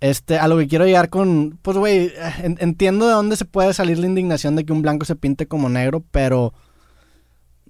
[0.00, 3.72] Este, a lo que quiero llegar con, pues güey, en- entiendo de dónde se puede
[3.72, 6.52] salir la indignación de que un blanco se pinte como negro, pero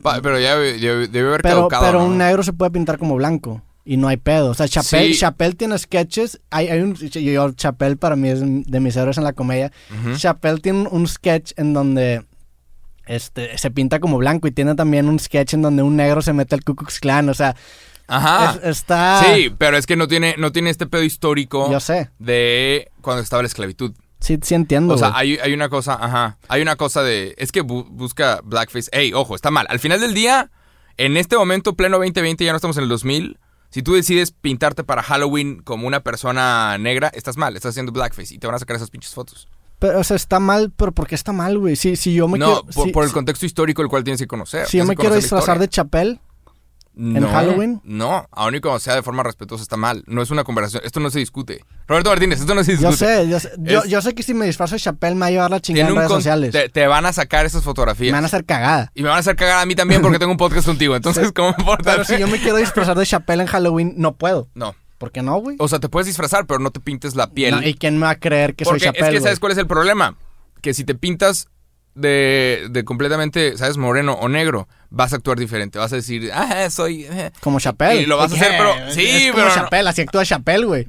[0.03, 2.07] Pa- pero ya debe, haber pero, caducado, pero ¿no?
[2.07, 4.51] un negro se puede pintar como blanco y no hay pedo.
[4.51, 5.21] O sea, Chappelle, Sí.
[5.21, 9.25] Chappelle tiene sketches, hay, hay un yo, Chappelle para mí es de mis héroes en
[9.25, 9.71] la comedia.
[10.17, 12.25] Chappelle tiene un sketch en donde
[13.07, 16.33] este se pinta como blanco y tiene también un sketch en donde un negro se
[16.33, 17.55] mete al Ku Klux Klan, o sea,
[18.09, 18.59] Ajá.
[18.63, 22.11] es- está Sí, pero es que no tiene, no tiene este pedo histórico yo sé.
[22.19, 23.93] de cuando estaba la esclavitud.
[24.21, 24.95] Sí, sí entiendo.
[24.95, 26.39] O sea, hay, hay una cosa, ajá.
[26.49, 27.35] Hay una cosa de.
[27.39, 28.89] Es que bu- busca blackface.
[28.93, 29.67] Ey, ojo, está mal.
[29.69, 30.51] Al final del día,
[30.97, 33.39] en este momento, pleno 2020, ya no estamos en el 2000.
[33.71, 38.35] Si tú decides pintarte para Halloween como una persona negra, estás mal, estás haciendo blackface
[38.35, 39.49] y te van a sacar esas pinches fotos.
[39.79, 41.77] Pero, o sea, está mal, pero ¿por qué está mal, güey?
[41.77, 42.63] Si, si yo me no, quiero...
[42.75, 44.67] por, si- por el si- contexto histórico el cual tienes que conocer.
[44.67, 46.19] Si yo me quiero disfrazar de historia.
[46.97, 47.81] No, Halloween?
[47.85, 50.03] No, aun y cuando sea de forma respetuosa está mal.
[50.07, 50.83] No es una conversación.
[50.85, 51.63] Esto no se discute.
[51.87, 52.91] Roberto Martínez, esto no se discute.
[52.91, 55.21] yo sé, yo sé, yo, Es- yo sé que si me disfrazo de Chappelle me
[55.21, 56.53] va a llevar la chingada en redes con- sociales.
[56.53, 58.13] Te, te van a sacar esas Me fotografías.
[58.13, 58.91] van a hacer cagada.
[58.95, 60.97] Y me van a hacer cagar a mí también porque tengo un podcast contigo.
[60.97, 61.93] Entonces, ¿cómo importa?
[61.93, 64.49] Pero si yo me quiero disfrazar de Chappelle en Halloween, no puedo.
[64.55, 64.75] No.
[64.97, 65.57] ¿Por qué no, güey?
[65.59, 67.57] O sea, te puedes disfrazar, pero no te pintes la piel.
[67.57, 69.23] No, ¿Y quién me va a creer que soy porque es Chappelle, que, güey?
[69.25, 70.17] ¿sabes cuál es el problema?
[70.63, 71.49] Que si te pintas
[71.97, 73.77] de, de completamente, ¿sabes?
[73.77, 75.79] Moreno o negro, vas a actuar diferente.
[75.79, 77.05] Vas a decir, ah, soy...
[77.11, 77.33] eh".
[77.41, 78.03] Como Chappelle.
[78.03, 79.49] Y lo vas a hacer, pero- sí, es como pero
[79.83, 79.89] no.
[79.89, 80.89] Así actúa Chappelle, güey.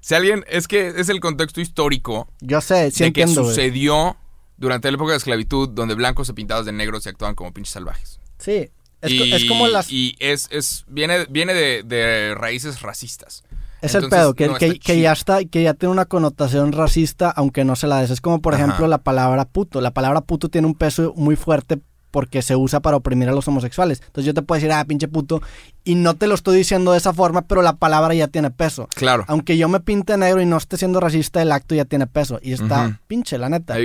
[0.00, 4.16] Si alguien, es que es el contexto histórico Yo sé, sí de que entiendo, sucedió
[4.56, 7.72] durante la época de esclavitud, donde blancos se pintados de negros y actuaban como pinches
[7.74, 8.20] salvajes.
[8.38, 8.70] Sí.
[9.00, 9.92] Es, co- es como las...
[9.92, 13.44] Y es, es, viene, viene de, de raíces racistas.
[13.80, 15.02] Es el pedo, que, no que, está que chido.
[15.02, 18.10] ya está, que ya tiene una connotación racista, aunque no se la des.
[18.10, 18.64] Es como, por Ajá.
[18.64, 19.80] ejemplo, la palabra puto.
[19.80, 23.46] La palabra puto tiene un peso muy fuerte porque se usa para oprimir a los
[23.48, 24.00] homosexuales.
[24.00, 25.42] Entonces yo te puedo decir, ah, pinche puto,
[25.84, 28.88] y no te lo estoy diciendo de esa forma, pero la palabra ya tiene peso.
[28.94, 29.24] Claro.
[29.28, 32.38] Aunque yo me pinte negro y no esté siendo racista, el acto ya tiene peso.
[32.42, 33.76] Y está pinche, la neta.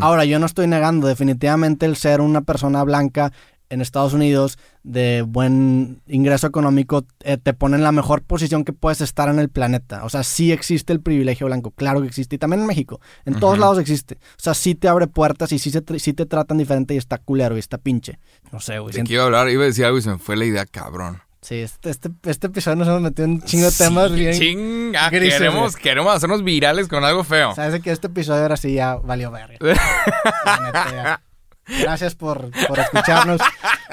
[0.00, 3.32] Ahora, yo no estoy negando definitivamente el ser una persona blanca
[3.72, 8.72] en Estados Unidos de buen ingreso económico eh, te pone en la mejor posición que
[8.72, 10.04] puedes estar en el planeta.
[10.04, 12.36] O sea, sí existe el privilegio blanco, claro que existe.
[12.36, 14.16] Y también en México, en todos lados existe.
[14.16, 17.18] O sea, sí te abre puertas y sí, se sí te tratan diferente y está
[17.18, 18.18] culero y está pinche.
[18.52, 18.88] No sé, güey.
[18.92, 19.48] ¿De siento- iba a hablar?
[19.48, 21.20] Iba a decir algo y se me fue la idea, cabrón.
[21.40, 24.32] Sí, este, este, este episodio nos hemos metido en un chingo de temas Sí, bien...
[24.38, 25.82] Chinga, grises, queremos, güey.
[25.82, 27.52] queremos hacernos virales con algo feo.
[27.56, 29.56] Sabes que este episodio ahora sí ya valió verga.
[31.66, 33.40] Gracias por, por escucharnos.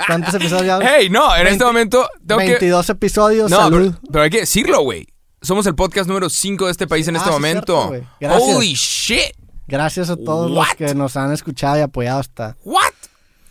[0.08, 0.80] ¿Cuántos episodios ya?
[0.82, 2.48] Hey, no, en 20 este momento tengo que...
[2.52, 3.94] 22 episodios, No, salud.
[3.96, 5.08] pero, pero hay que decirlo, güey.
[5.42, 7.92] Somos el podcast número 5 de este país en Ah, este sí, momento.
[8.20, 8.38] cierto.
[8.38, 9.34] Holy shit.
[9.68, 10.68] Gracias a todos What?
[10.68, 12.58] los que nos han escuchado y apoyado hasta...
[12.64, 12.82] What?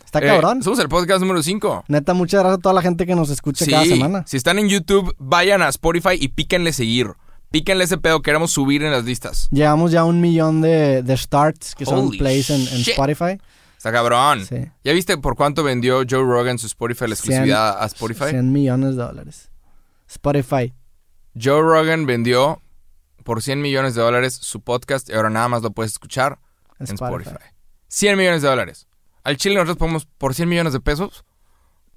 [0.05, 0.61] Está Eh, cabrón.
[0.63, 1.85] somos el podcast número 5.
[1.87, 4.23] Neta, muchas gracias a toda la gente que nos escucha cada semana.
[4.27, 7.07] si están en YouTube, vayan a Spotify y píquenle seguir.
[7.51, 9.47] Píquenle ese pedo, queremos subir en las listas.
[9.51, 12.61] Llevamos ya un millón de, de starts, que son plays en.
[12.61, 13.39] Spotify.
[13.79, 14.45] Está cabrón.
[14.45, 14.69] Sí.
[14.83, 18.25] ¿Ya viste por cuánto vendió Joe Rogan su Spotify, la exclusividad a Spotify?
[18.31, 19.49] 100 millones de dólares.
[20.05, 20.73] Spotify.
[21.41, 22.61] Joe Rogan vendió
[23.23, 26.39] por 100 millones de dólares su podcast y ahora nada más lo puedes escuchar
[26.77, 27.29] en en Spotify.
[27.29, 27.53] Spotify.
[27.87, 28.87] 100 millones de dólares.
[29.23, 31.23] Al Chile nosotros podemos por 100 millones de pesos.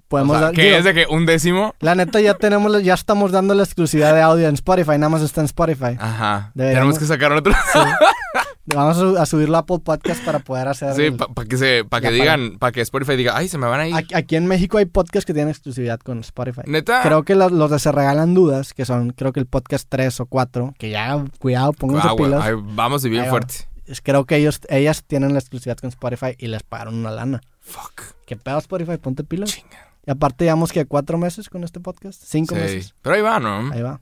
[0.07, 1.75] Podemos o sea, dar- que digo, es de que un décimo.
[1.81, 5.23] La neta ya tenemos, ya estamos dando la exclusividad de audio en Spotify, nada más
[5.23, 5.97] está en Spotify.
[5.99, 6.53] Ajá.
[6.55, 7.53] Deberíamos- Tenemos que sacar otro.
[8.67, 10.95] Vamos a, su- a subirlo a Apple Podcast para poder hacer.
[10.95, 13.81] Sí, para que se, para que digan, para que Spotify diga, ay, se me van
[13.81, 13.95] a ir.
[13.97, 16.61] Aquí, aquí en México hay podcasts que tienen exclusividad con Spotify.
[16.67, 17.03] Neta.
[17.03, 20.21] Creo que los, los de Se Regalan Dudas, que son creo que el podcast 3
[20.21, 22.45] o 4, que ya, cuidado, pónganse Ah, pilas.
[22.45, 23.31] ay, vamos de bien va.
[23.31, 23.55] fuerte.
[23.87, 27.41] Es- Creo que ellos, ellas tienen la exclusividad con Spotify y les pagaron una lana.
[27.61, 28.03] Fuck.
[28.27, 28.97] ¿Qué pedo Spotify?
[28.97, 29.51] Ponte pilas.
[29.51, 29.89] Chinga.
[30.07, 32.23] Y aparte llevamos que cuatro meses con este podcast.
[32.25, 32.61] Cinco Sí.
[32.61, 32.95] meses.
[33.03, 33.73] Pero ahí va, ¿no?
[33.73, 34.01] Ahí va.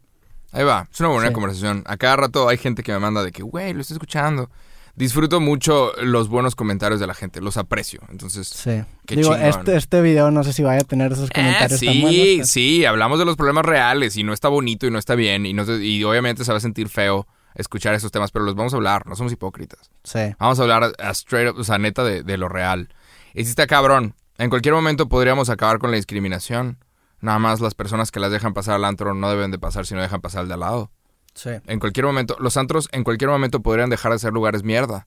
[0.52, 0.88] Ahí va.
[0.92, 1.32] Es una buena Sí.
[1.34, 1.82] conversación.
[1.86, 4.50] A cada rato hay gente que me manda de que, güey, lo estoy escuchando.
[4.96, 7.40] Disfruto mucho los buenos comentarios de la gente.
[7.40, 8.00] Los aprecio.
[8.10, 8.82] Entonces, Sí.
[9.06, 9.48] Qué Digo, chingón.
[9.48, 12.20] este, este video no sé si vaya a tener esos Eh, comentarios tan sí, buenos.
[12.36, 15.46] pero- sí, hablamos de los problemas reales y no está bonito y no está bien
[15.46, 18.72] y, no y obviamente se va a sentir feo escuchar esos temas, pero los vamos
[18.74, 19.90] a hablar, no somos hipócritas.
[20.04, 20.20] Sí.
[20.38, 22.88] Vamos a hablar a straight up, o sea, neta de, de lo real.
[23.34, 26.78] Y si está cabrón, en cualquier momento podríamos acabar con la discriminación.
[27.20, 29.94] Nada más las personas que las dejan pasar al antro no deben de pasar si
[29.94, 30.90] no dejan pasar al de al lado.
[31.34, 31.50] Sí.
[31.66, 35.06] En cualquier momento, los antros en cualquier momento podrían dejar de ser lugares mierda.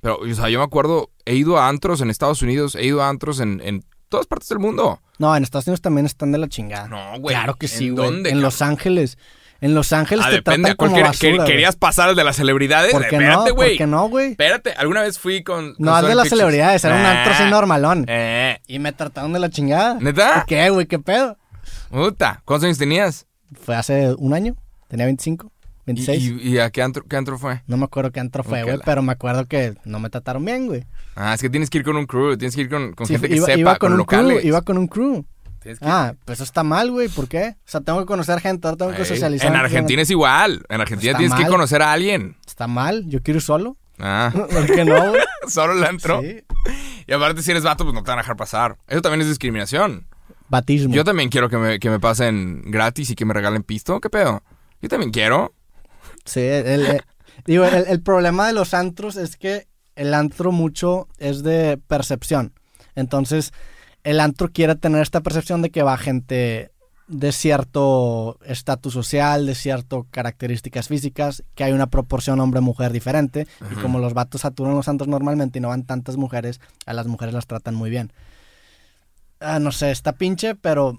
[0.00, 3.02] Pero, o sea, yo me acuerdo, he ido a antros en Estados Unidos, he ido
[3.02, 5.00] a antros en, en todas partes del mundo.
[5.18, 6.88] No, en Estados Unidos también están de la chingada.
[6.88, 7.34] No, güey.
[7.36, 8.06] Claro que sí, ¿En güey.
[8.10, 8.62] dónde, En Los?
[8.62, 9.16] Ángeles.
[9.60, 10.70] En Los Ángeles Ah, te depende.
[10.70, 11.44] tratan ¿A cuál como basura.
[11.44, 12.90] ¿Querías pasar al de las celebridades?
[12.90, 13.54] ¿Por qué Espérate, no?
[13.54, 13.68] güey.
[13.70, 14.30] ¿Por qué no, güey?
[14.32, 15.74] Espérate, alguna vez fui con.
[15.74, 18.04] con No, es de las celebridades, era un antro así normalón.
[18.08, 19.98] Eh, Y me trataron de la chingada.
[20.00, 20.34] ¿Neta?
[20.34, 20.86] ¿Por qué, güey?
[20.86, 21.36] ¿Qué pedo?
[21.90, 22.42] puta.
[22.44, 23.26] ¿Cuántos años tenías?
[23.54, 24.56] Fue hace un año.
[24.88, 26.22] Tenía 25, ¿Y, 26.
[26.24, 27.62] y- y a qué antro, qué antro fue?
[27.66, 30.44] No me acuerdo qué antro fue, güey, la- pero me acuerdo que no me trataron
[30.44, 30.84] bien, güey.
[31.14, 33.14] Ah, es que tienes que ir con un crew, tienes que ir con, con Sí,
[33.14, 34.38] gente que sepa, iba con, con, un locales.
[34.38, 35.24] crew, iba con un crew.
[35.60, 37.54] Que- Ah, pues eso está mal, güey, ¿por qué?
[37.58, 39.46] O sea, tengo que conocer gente, ahora tengo que socializar.
[39.48, 40.64] En Argentina es igual.
[40.68, 41.50] En Argentina tienes que mal.
[41.50, 42.36] conocer a alguien.
[42.46, 43.76] Está mal, yo quiero ir solo.
[43.98, 45.22] Ah, ¿Por qué no, güey?
[45.48, 46.20] solo el antro.
[46.22, 46.42] Sí.
[47.06, 48.78] Y aparte, si eres vato, pues no te van a dejar pasar.
[48.88, 50.06] Eso también es discriminación.
[50.48, 50.94] Batismo.
[50.94, 54.00] Yo también quiero que me, que me pasen gratis y que me regalen pisto.
[54.00, 54.42] ¿Qué pedo?
[54.80, 55.54] Yo también quiero.
[56.24, 57.02] Sí, el, el-
[57.46, 59.66] digo, el, el problema de los antros es que
[59.96, 62.52] el antro mucho es de percepción.
[62.94, 63.52] Entonces,
[64.04, 66.71] el antro quiere tener esta percepción de que va gente
[67.12, 73.46] de cierto estatus social, de ciertas características físicas, que hay una proporción hombre-mujer diferente.
[73.70, 77.06] Y como los vatos saturan los antros normalmente y no van tantas mujeres, a las
[77.06, 78.12] mujeres las tratan muy bien.
[79.40, 80.98] Ah, no sé, está pinche, pero...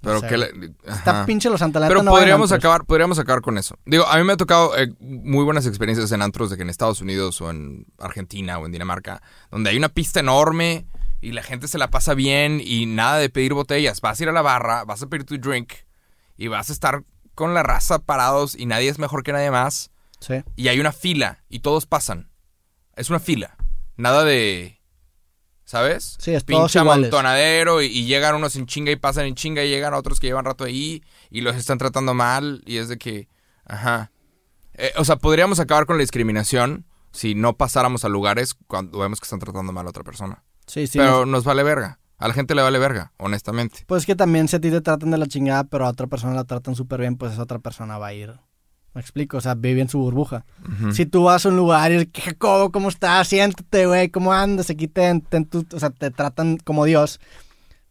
[0.00, 0.36] Pero no sé, que...
[0.36, 1.80] le- Está pinche los antros.
[1.80, 3.78] la Pero no podríamos acabar, podríamos acabar con eso.
[3.86, 6.68] Digo, a mí me ha tocado eh, muy buenas experiencias en antros de que en
[6.70, 10.84] Estados Unidos o en Argentina o en Dinamarca, donde hay una pista enorme
[11.24, 14.00] y la gente se la pasa bien y nada de pedir botellas.
[14.00, 15.72] Vas a ir a la barra, vas a pedir tu drink
[16.36, 17.04] y vas a estar
[17.34, 20.42] con la raza parados y nadie es mejor que nadie más Sí.
[20.56, 22.30] y hay una fila y todos pasan.
[22.96, 23.56] Es una fila.
[23.96, 24.80] Nada de.
[25.64, 26.16] ¿Sabes?
[26.20, 29.68] Sí, es Pinche amontonadero y, y llegan unos en chinga y pasan en chinga y
[29.70, 33.28] llegan otros que llevan rato ahí y los están tratando mal y es de que.
[33.64, 34.12] Ajá.
[34.74, 39.20] Eh, o sea, podríamos acabar con la discriminación si no pasáramos a lugares cuando vemos
[39.20, 40.42] que están tratando mal a otra persona.
[40.66, 40.98] Sí, sí.
[40.98, 41.98] Pero nos vale verga.
[42.18, 43.80] A la gente le vale verga, honestamente.
[43.86, 46.32] Pues que también si a ti te tratan de la chingada, pero a otra persona
[46.34, 48.32] la tratan súper bien, pues esa otra persona va a ir.
[48.94, 50.46] Me explico, o sea, vive en su burbuja.
[50.62, 50.92] Ujú.
[50.92, 53.26] Si tú vas a un lugar y es que, Jacobo, ¿cómo estás?
[53.26, 54.70] Siéntate, güey, ¿cómo andas?
[54.70, 57.18] Aquí te, te- tú- o sea, te tratan como Dios,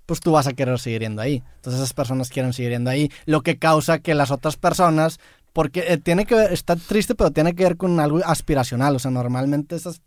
[0.06, 1.44] pues tú vas a querer seguir yendo ahí.
[1.58, 5.20] Entonces esas personas quieren seguir yendo ahí, lo que causa que las otras personas,
[5.52, 9.00] porque eh, tiene que ver, está triste, pero tiene que ver con algo aspiracional, o
[9.00, 10.02] sea, normalmente esas...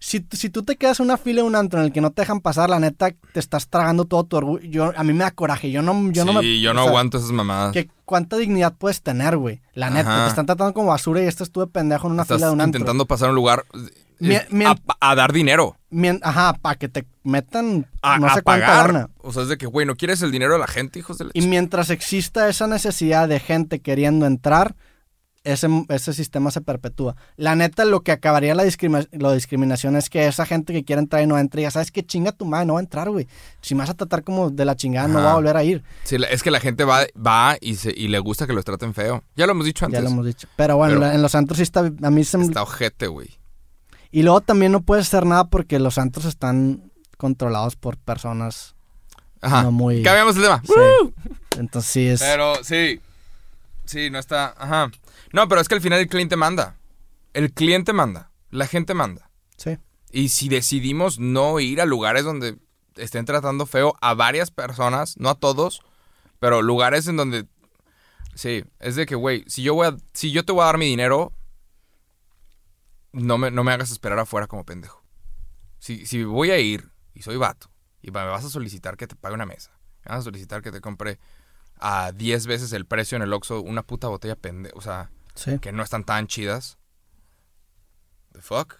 [0.00, 2.10] Si, si tú te quedas en una fila de un antro en el que no
[2.12, 4.64] te dejan pasar, la neta, te estás tragando todo tu orgullo.
[4.64, 6.60] Yo, a mí me da coraje, yo no, yo sí, no me...
[6.60, 7.72] yo o no sea, aguanto esas mamadas.
[7.72, 9.60] que ¿Cuánta dignidad puedes tener, güey?
[9.74, 10.22] La neta, Ajá.
[10.24, 12.60] te están tratando como basura y este estuve pendejo en una Estás fila de un
[12.60, 12.78] antro.
[12.78, 15.76] intentando pasar a un lugar eh, Mi- mi- a, a dar dinero.
[16.22, 18.92] Ajá, para que te metan A, no a sé pagar.
[18.94, 19.10] lana.
[19.18, 21.24] O sea, es de que, güey, ¿no quieres el dinero de la gente, hijos de
[21.26, 24.74] la Y mientras exista esa necesidad de gente queriendo entrar,
[25.44, 27.16] ese, ese sistema se perpetúa.
[27.36, 31.00] La neta, lo que acabaría la, discrimi- la discriminación es que esa gente que quiere
[31.00, 33.26] entrar y no entra, ya sabes que chinga tu madre, no va a entrar, güey.
[33.62, 35.82] Si me vas a tratar como de la chingada, no va a volver a ir.
[36.04, 38.92] Sí, es que la gente va, va y, se, y le gusta que los traten
[38.94, 39.22] feo.
[39.36, 39.98] Ya lo hemos dicho antes.
[39.98, 40.48] Ya lo hemos dicho.
[40.56, 43.06] Pero bueno, Pero- la- en los antros sí está, a mí se me- Está ojete,
[43.06, 43.38] güey.
[44.10, 48.74] Y luego también no puedes hacer nada porque los antros están controlados por personas
[49.40, 49.62] Ajá.
[49.62, 50.02] no muy...
[50.02, 50.62] Cambiamos el tema.
[50.64, 51.28] Sí.
[51.58, 52.20] Entonces sí es...
[52.20, 53.00] Pero sí.
[53.84, 54.54] Sí, no está.
[54.58, 54.90] Ajá.
[55.32, 56.76] No, pero es que al final el cliente manda.
[57.34, 58.30] El cliente manda.
[58.50, 59.30] La gente manda.
[59.56, 59.78] Sí.
[60.10, 62.58] Y si decidimos no ir a lugares donde
[62.96, 65.82] estén tratando feo a varias personas, no a todos,
[66.38, 67.46] pero lugares en donde.
[68.34, 70.78] Sí, es de que, güey, si yo voy a, si yo te voy a dar
[70.78, 71.32] mi dinero,
[73.12, 75.02] no me, no me hagas esperar afuera como pendejo.
[75.78, 77.70] Si, si voy a ir y soy vato
[78.00, 80.70] y me vas a solicitar que te pague una mesa, me vas a solicitar que
[80.70, 81.18] te compre
[81.80, 85.58] a 10 veces el precio en el Oxxo una puta botella pendejo, o sea, Sí.
[85.60, 86.78] que no están tan chidas.
[88.32, 88.74] The fuck.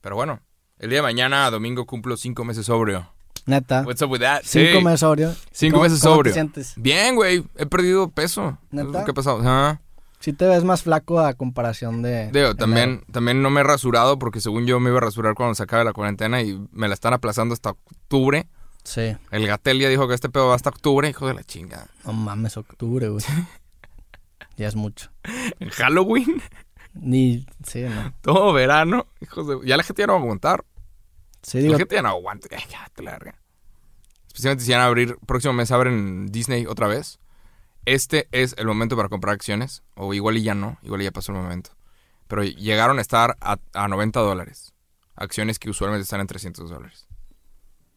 [0.00, 0.40] Pero bueno,
[0.78, 3.12] el día de mañana, domingo, cumplo cinco meses sobrio.
[3.46, 3.82] Neta.
[3.86, 4.42] What's up with that?
[4.44, 4.84] Cinco Sí.
[4.84, 5.34] meses sobrio.
[5.52, 6.32] Cinco ¿Cómo- meses cómo sobrio.
[6.32, 6.72] te sientes?
[6.76, 7.44] Bien, güey.
[7.56, 8.58] He perdido peso.
[8.70, 9.04] ¿Neta?
[9.04, 9.40] ¿Qué ha pasado?
[9.40, 9.80] Ajá.
[10.20, 12.24] Sí te ves más flaco a comparación de...
[12.26, 12.56] Digo, enero.
[12.56, 15.62] también, también no me he rasurado porque según yo me iba a rasurar cuando se
[15.62, 18.48] acabe la cuarentena y me la están aplazando hasta octubre.
[18.82, 19.16] Sí.
[19.30, 21.86] El Gatel ya dijo que este pedo va hasta octubre, hijo de la chinga.
[22.04, 23.24] No mames, octubre, güey.
[24.58, 25.10] ya es mucho.
[25.60, 26.42] En Halloween,
[26.94, 27.46] Ni...
[27.64, 28.12] Sí, no.
[28.20, 29.60] todo verano, hijos de...
[29.66, 30.64] Ya la gente ya no va a aguantar.
[31.42, 31.72] Sí, digo...
[31.72, 32.48] La gente ya no aguanta.
[32.50, 33.40] Ya, ya, te la larga.
[34.26, 37.20] Especialmente si van a abrir, próximo mes abren Disney otra vez.
[37.84, 39.82] Este es el momento para comprar acciones.
[39.94, 41.70] O igual y ya no, igual y ya pasó el momento.
[42.26, 44.74] Pero llegaron a estar a, a 90 dólares.
[45.14, 47.06] Acciones que usualmente están en 300 dólares.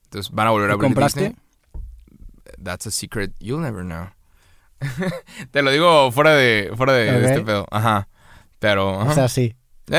[0.06, 1.20] Entonces van a volver a ¿Y abrir compraste?
[1.20, 1.38] Disney.
[2.64, 4.10] That's a secret you'll never know.
[5.52, 7.66] Te lo digo fuera de, fuera de, este pedo.
[7.72, 8.08] Ajá.
[8.60, 8.98] Pero...
[8.98, 9.14] O ajá.
[9.14, 9.56] sea, sí.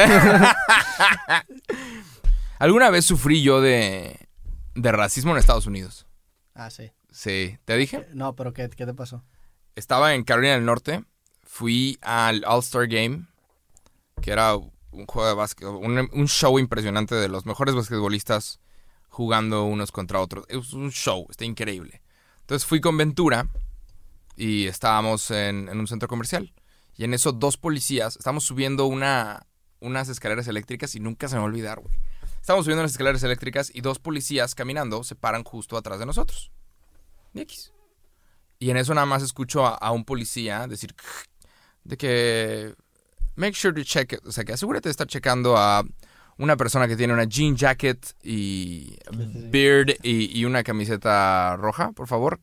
[2.59, 4.29] Alguna vez sufrí yo de,
[4.75, 6.07] de racismo en Estados Unidos.
[6.55, 6.93] Ah, sí.
[7.11, 8.07] Sí, te dije.
[8.13, 9.25] No, pero ¿qué, qué te pasó?
[9.75, 11.05] Estaba en Carolina del Norte.
[11.43, 13.27] Fui al All-Star Game,
[14.23, 18.61] que era un juego de básquet, un, un show impresionante de los mejores basquetbolistas
[19.09, 20.47] jugando unos contra otros.
[20.49, 22.01] Es un show, está increíble.
[22.41, 23.49] Entonces fui con Ventura
[24.37, 26.53] y estábamos en, en un centro comercial.
[26.97, 29.47] Y en eso dos policías, estábamos subiendo una,
[29.81, 31.95] unas escaleras eléctricas y nunca se me va a olvidar, güey.
[32.41, 36.51] Estábamos subiendo unas escaleras eléctricas y dos policías caminando se paran justo atrás de nosotros.
[38.59, 40.95] Y en eso nada más escucho a, a un policía decir
[41.85, 42.75] de que
[43.37, 45.85] make sure to check, it", o sea, que asegúrate de estar checando a
[46.39, 48.97] una persona que tiene una jean jacket y
[49.51, 52.41] beard y, y una camiseta roja, por favor.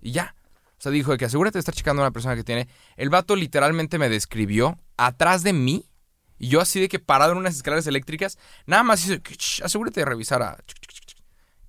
[0.00, 0.34] Y ya.
[0.82, 2.66] O sea, dijo que asegúrate de estar checando a una persona que tiene.
[2.96, 5.88] El vato literalmente me describió atrás de mí.
[6.40, 9.14] Y yo así de que parado en unas escaleras eléctricas, nada más hizo,
[9.64, 10.58] asegúrate de revisar a...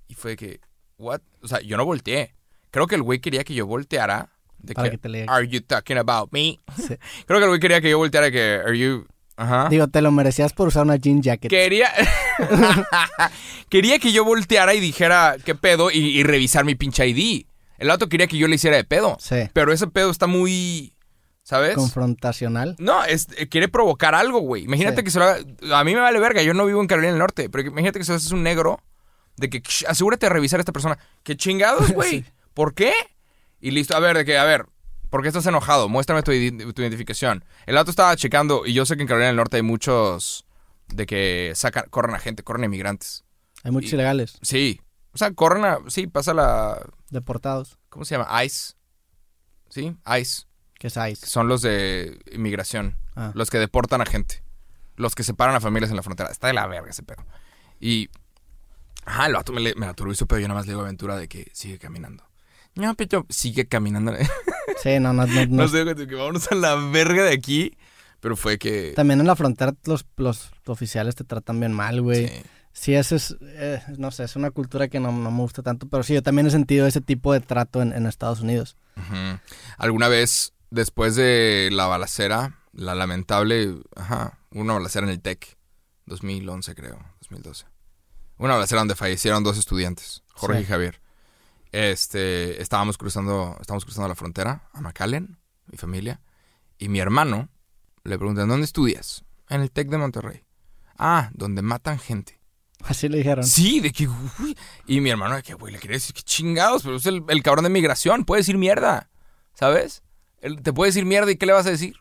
[0.07, 0.61] Y fue que,
[0.97, 1.21] what?
[1.43, 2.33] O sea, yo no volteé.
[2.71, 4.31] Creo que el güey quería que yo volteara.
[4.57, 5.25] De Para que, que te lea.
[5.29, 6.59] are you talking about me?
[6.75, 6.95] Sí.
[7.27, 9.05] Creo que el güey quería que yo volteara que, are you...
[9.35, 9.67] Ajá.
[9.69, 11.51] Digo, te lo merecías por usar una jean jacket.
[11.51, 11.91] Quería.
[13.69, 17.45] quería que yo volteara y dijera qué pedo y, y revisar mi pinche ID.
[17.83, 19.17] El auto quería que yo le hiciera de pedo.
[19.19, 19.49] Sí.
[19.53, 20.95] Pero ese pedo está muy.
[21.43, 21.75] ¿Sabes?
[21.75, 22.75] Confrontacional.
[22.79, 24.63] No, es, eh, quiere provocar algo, güey.
[24.63, 25.03] Imagínate Sí.
[25.03, 25.39] que se lo haga.
[25.77, 27.49] A mí me vale verga, yo no vivo en Carolina del Norte.
[27.49, 28.79] Pero imagínate que se lo haces un negro.
[29.35, 30.97] De que "Shh, asegúrate de revisar a esta persona.
[31.23, 32.09] ¿Qué chingados, güey?
[32.09, 32.25] Sí.
[32.53, 32.93] ¿Por qué?
[33.59, 34.65] Y listo, a ver, de que, a ver,
[35.09, 35.89] ¿por qué estás enojado?
[35.89, 37.43] Muéstrame tu, identificación.
[37.65, 40.45] El auto estaba checando, y yo sé que en Carolina del Norte hay muchos
[40.87, 43.23] de que sacan, corren a gente, corren a inmigrantes.
[43.63, 44.81] Hay muchos Y- ilegales, Sí.
[45.13, 45.77] O sea, corren a.
[45.89, 46.79] Sí, pasa la.
[47.13, 48.43] Deportados, ¿Cómo se llama?
[48.43, 48.73] ICE.
[49.69, 49.95] ¿Sí?
[50.19, 50.43] ICE.
[50.77, 51.25] que es ICE.
[51.25, 52.97] Son los de inmigración.
[53.15, 53.31] Ah.
[53.35, 54.43] Los que deportan a gente.
[54.95, 56.29] Los que separan a familias en la frontera.
[56.29, 57.23] Está de la verga ese pedo.
[57.79, 58.09] Y.
[59.05, 61.17] Ajá, vato me, le- me la turbizó, pero yo nada más le digo a Aventura
[61.17, 62.23] de que sigue caminando.
[62.75, 64.13] No, pero sigue caminando.
[64.81, 65.45] Sí, no, no, no.
[65.45, 65.63] no.
[65.63, 67.77] no sé, que vámonos a la verga de aquí.
[68.21, 68.93] Pero fue que.
[68.95, 72.27] También en la frontera los, los oficiales te tratan bien mal, güey.
[72.29, 72.43] sí.
[72.73, 75.87] Sí, eso es, eh, no sé, es una cultura que no, no me gusta tanto,
[75.87, 78.75] pero sí, yo también he sentido ese tipo de trato en, en Estados Unidos.
[79.77, 85.57] Alguna vez, después de la balacera, la lamentable, ajá, una balacera en el TEC,
[86.07, 87.65] 2011 creo, 2012.
[88.37, 90.63] Una balacera donde fallecieron dos estudiantes, Jorge Sí.
[90.63, 90.99] y Javier.
[91.71, 96.21] Este, estábamos cruzando, estábamos cruzando la frontera a McAllen, mi familia,
[96.77, 97.49] y mi hermano
[98.03, 99.23] le preguntan, ¿dónde estudias?
[99.49, 100.43] En el TEC de Monterrey.
[100.97, 102.39] Ah, donde matan gente.
[102.85, 103.43] Así le dijeron.
[103.45, 104.57] Sí, de que, uy.
[104.87, 107.41] Y mi hermano, de que, güey, le quería decir que chingados, pero es el, el
[107.43, 109.09] cabrón de migración, puede decir mierda,
[109.53, 110.03] ¿sabes?
[110.41, 111.95] Él te puede decir mierda y ¿qué le vas a decir?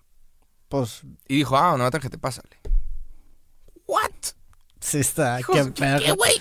[0.69, 2.59] Pues, Y dijo, ah, no, tarjeta, pásale.
[3.87, 4.11] ¿What?
[4.81, 6.33] sí está, Hijos, qué ¿qué- qué, güey?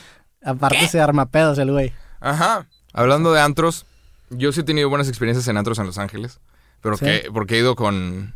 [0.43, 1.93] Aparte se arma pedos el güey.
[2.19, 2.67] Ajá.
[2.93, 3.85] Hablando de antros,
[4.31, 6.39] yo sí he tenido buenas experiencias en antros en Los Ángeles,
[6.81, 7.05] pero ¿Sí?
[7.05, 8.33] que, porque he ido con...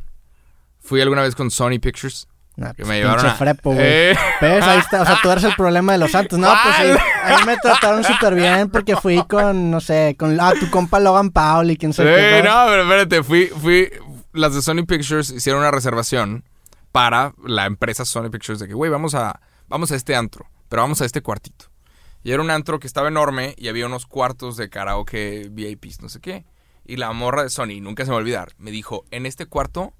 [0.80, 2.28] Fui alguna vez con Sony Pictures,
[2.58, 3.36] Nah, que pues, me llevaron a...
[3.36, 3.86] frepo, güey.
[3.86, 4.64] Eh, ¿Ves?
[4.64, 6.40] Ahí está, o sea, tú eres el problema de los santos.
[6.40, 10.40] No, pues sí, a mí me trataron súper bien porque fui con, no sé, con
[10.40, 12.44] ah, tu compa Logan Paul y quién sabe qué.
[12.44, 13.90] no, pero espérate, fui, fui,
[14.32, 16.46] las de Sony Pictures hicieron una reservación
[16.92, 20.82] para la empresa Sony Pictures de que, güey, vamos a, vamos a este antro, pero
[20.82, 21.66] vamos a este cuartito.
[22.24, 26.10] Y era un antro que estaba enorme y había unos cuartos de karaoke VIPs, no
[26.10, 26.46] sé qué.
[26.86, 29.46] Y la morra de Sony, nunca se me va a olvidar, me dijo, en este
[29.46, 29.94] cuarto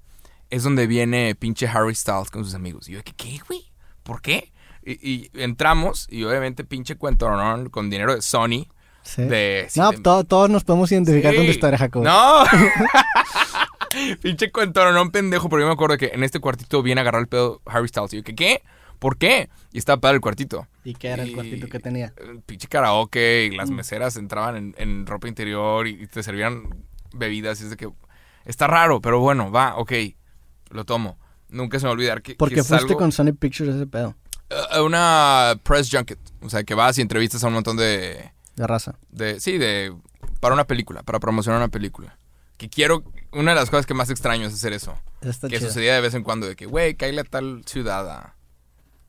[0.50, 2.88] es donde viene pinche Harry Styles con sus amigos.
[2.88, 3.72] Y yo, ¿qué, qué, güey?
[4.02, 4.52] ¿Por qué?
[4.84, 7.70] Y, y entramos y obviamente pinche cuento, ¿no?
[7.70, 8.66] Con dinero de Sony.
[9.02, 9.22] Sí.
[9.22, 9.92] De, No,
[10.24, 11.56] todos nos podemos identificar con tu Sí.
[11.56, 12.02] historia, Jacob.
[12.04, 12.44] No.
[14.22, 17.22] Pinche cuento, no, pendejo, pero yo me acuerdo que en este cuartito viene a agarrar
[17.22, 18.12] el pedo Harry Styles.
[18.12, 18.34] Y yo, ¿qué?
[18.34, 18.62] ¿Qué?
[18.98, 19.48] ¿Por qué?
[19.72, 20.66] Y estaba para el cuartito.
[20.84, 22.12] ¿Y qué era el Y- cuartito que tenía?
[22.16, 23.56] El pinche karaoke y Mm.
[23.58, 26.84] las meseras entraban en, en ropa interior y te servían
[27.14, 27.60] bebidas.
[27.60, 27.88] Y es de que
[28.44, 29.92] está raro, pero bueno, va, ok,
[30.70, 31.18] lo tomo.
[31.48, 33.86] Nunca se me va a olvidar que, Porque que fuiste salgo con Sony Pictures ese
[33.86, 34.16] pedo
[34.70, 36.18] a una press junket.
[36.42, 38.94] O sea, que vas y entrevistas a un montón de, de raza.
[39.10, 39.94] de sí, de
[40.40, 42.18] para una película, para promocionar una película.
[42.56, 44.94] Que quiero, una de las cosas que más extraño es hacer eso.
[45.20, 45.68] Está que chido.
[45.68, 48.18] sucedía de vez en cuando, de que, güey, cállale a tal ciudad a,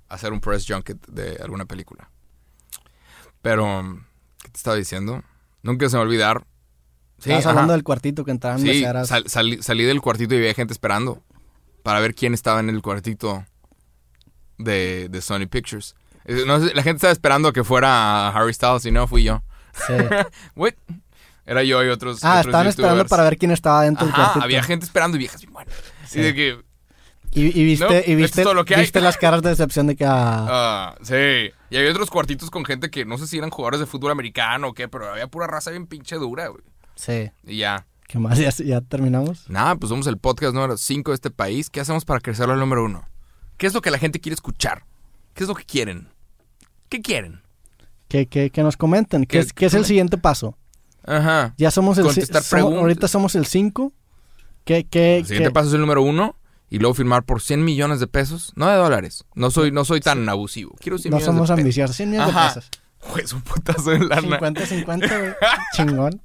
[0.09, 2.09] a hacer un press junket de alguna película.
[3.41, 3.99] Pero,
[4.43, 5.23] ¿qué te estaba diciendo?
[5.61, 6.45] Nunca se me va a olvidar.
[7.19, 10.53] Sí, Estabas hablando del cuartito que entraban Sí, sal- salí, salí del cuartito y había
[10.53, 11.23] gente esperando
[11.87, 13.45] para ver quién estaba en el cuartito
[14.57, 15.95] de, de Sony Pictures.
[16.45, 19.41] No la gente estaba esperando que fuera Harry Styles y no fui yo.
[19.87, 19.93] Sí.
[20.57, 20.73] What?
[21.45, 22.25] Era yo y otros.
[22.25, 24.43] Ah, otros estaban esperando para ver quién estaba dentro del cuartito.
[24.43, 25.73] había gente esperando y viejas bien buenas.
[26.05, 26.19] Sí.
[26.19, 26.59] Y de que,
[27.31, 28.81] Y, y viste, No, y viste, es todo lo que hay.
[28.81, 31.51] viste las caras de decepción de que ah, ah, sí.
[31.69, 34.67] Y había otros cuartitos con gente que no sé si eran jugadores de fútbol americano
[34.67, 36.63] o qué, pero había pura raza bien pinche dura, güey.
[36.95, 37.31] sí.
[37.45, 37.85] Y ya.
[38.07, 38.37] ¿Qué más?
[38.39, 39.49] ¿Ya, ya terminamos?
[39.49, 41.69] Nada, pues somos el podcast número 5 de este país.
[41.69, 43.07] ¿Qué hacemos para crecerlo al número uno?
[43.57, 44.85] ¿Qué es lo que la gente quiere escuchar?
[45.33, 46.09] ¿Qué es lo que quieren?
[46.89, 47.41] ¿Qué quieren?
[48.07, 49.25] Que, que, que nos comenten.
[49.25, 50.57] ¿Qué, es, qué es el siguiente paso?
[51.05, 51.53] Ajá.
[51.57, 52.79] Ya somos el Contestar preguntas.
[52.81, 53.91] Ahorita somos el 5.
[54.63, 56.35] ¿Qué, qué, El siguiente qué- paso es el número uno
[56.69, 58.53] y luego firmar por 100 millones de pesos.
[58.55, 59.25] No de dólares.
[59.35, 60.75] No soy, no soy tan abusivo.
[60.79, 61.59] Quiero 100 No millones somos de pesos.
[61.63, 61.95] ambiciosos.
[61.97, 62.47] 100 millones Ajá.
[62.49, 62.69] de pesos.
[63.11, 64.39] Güey, es un putazo de lana.
[64.39, 65.33] 50-50, güey.
[65.75, 66.21] Chingón.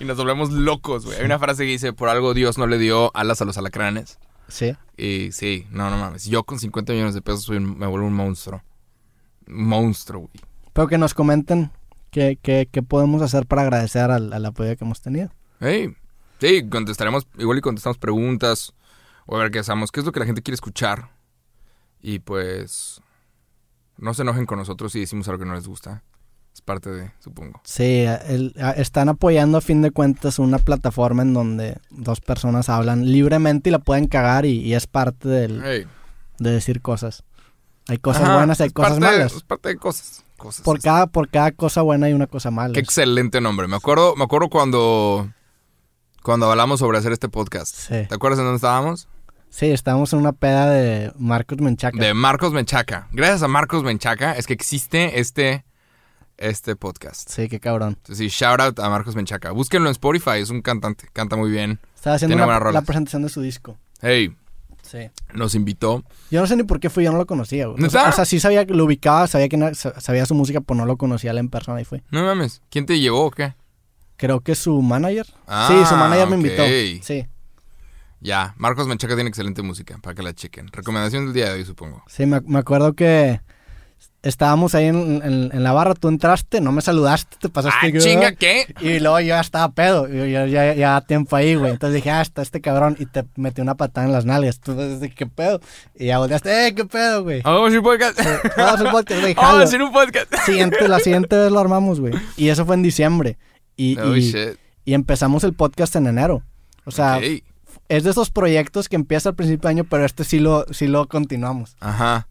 [0.00, 1.18] Y nos volvemos locos, güey.
[1.18, 4.18] Hay una frase que dice, por algo Dios no le dio alas a los alacranes.
[4.48, 4.74] Sí.
[4.96, 6.24] Y sí, no, no mames.
[6.26, 8.62] Yo con 50 millones de pesos soy un- me vuelvo un monstruo.
[9.46, 10.44] Monstruo, güey.
[10.72, 11.70] Pero que nos comenten
[12.10, 15.30] qué, qué, qué podemos hacer para agradecer al, al apoyo que hemos tenido.
[15.60, 15.94] Hey,
[16.40, 18.72] sí, contestaremos, igual y contestamos preguntas.
[19.26, 19.90] O a ver qué hacemos.
[19.92, 21.10] ¿Qué es lo que la gente quiere escuchar?
[22.02, 23.00] Y pues...
[23.96, 26.02] No se enojen con nosotros si decimos algo que no les gusta.
[26.54, 27.60] Es parte de, supongo.
[27.64, 33.10] Sí, el- están apoyando a fin de cuentas una plataforma en donde dos personas hablan
[33.10, 35.86] libremente y la pueden cagar y, y es parte del, Hey.
[36.38, 37.24] de decir cosas.
[37.88, 39.34] Hay cosas Ajá, buenas y hay cosas de- malas.
[39.34, 40.22] es parte de cosas.
[40.36, 42.72] cosas Por cada, por cada cosa buena hay una cosa mala.
[42.72, 43.66] Qué excelente nombre.
[43.66, 45.28] Me acuerdo, me acuerdo cuando...
[46.22, 47.74] Cuando hablamos sobre hacer este podcast.
[47.76, 48.06] Sí.
[48.08, 49.08] ¿Te acuerdas en dónde estábamos?
[49.50, 51.98] Sí, estábamos en una peda de Marcos Menchaca.
[51.98, 53.08] De Marcos Menchaca.
[53.12, 55.64] Gracias a Marcos Menchaca es que existe este,
[56.38, 57.28] este podcast.
[57.28, 57.96] Sí, qué cabrón.
[57.96, 59.50] Entonces, sí, shout out a Marcos Menchaca.
[59.52, 61.80] Búsquenlo en Spotify, es un cantante, canta muy bien.
[61.94, 63.78] Estaba haciendo Tiene la, presentación de su disco.
[64.00, 64.34] Hey,
[64.82, 65.10] Sí.
[65.32, 66.04] Nos invitó.
[66.30, 67.82] Yo no sé ni por qué fui, yo no lo conocía, güey.
[67.82, 70.76] O sea, o sea, sí sabía que lo ubicaba, sabía que sabía su música, pero
[70.76, 72.02] no lo conocía él en persona y fue.
[72.10, 72.60] No mames.
[72.68, 73.54] ¿Quién te llevó o qué?
[74.16, 75.26] Creo que su manager.
[75.46, 76.64] Ah, sí, su manager me invitó.
[77.02, 77.26] Sí.
[78.20, 80.68] Ya, Marcos Menchaca tiene excelente música, para que la chequen.
[80.68, 82.02] Recomendación del día de hoy, supongo.
[82.06, 83.40] Sí, me, me acuerdo que
[84.24, 87.78] estábamos ahí en, en- en la barra, tú entraste, no me saludaste, te pasaste.
[87.86, 88.66] ¡Ah, que- chinga, qué!
[88.80, 91.70] Y luego yo ya estaba pedo, yo, yo ya, ya tiempo ahí, güey.
[91.72, 92.96] Entonces dije, ah, está este cabrón.
[92.98, 94.58] Y te metí una patada en las nalgas.
[94.60, 95.60] Tú dices, ¿qué pedo?
[95.94, 97.42] Y ya volteaste, eh, qué pedo, güey.
[97.42, 98.18] Vamos a hacer un podcast.
[98.56, 100.34] Vamos a hacer un podcast, güey, Vamos a hacer un podcast.
[100.46, 102.14] Siguiente, la siguiente vez lo armamos, güey.
[102.36, 103.38] Y eso fue en diciembre.
[103.76, 104.58] Y, y, shit.
[104.84, 106.42] y empezamos el podcast en enero.
[106.86, 107.20] O sea,
[107.88, 110.86] es de esos proyectos que empieza al principio de año, pero este sí lo, sí
[110.86, 111.76] lo continuamos.
[111.80, 112.28] Ajá.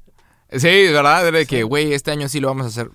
[0.58, 2.90] Sí, verdad, de que, güey, este año sí lo vamos a hacer.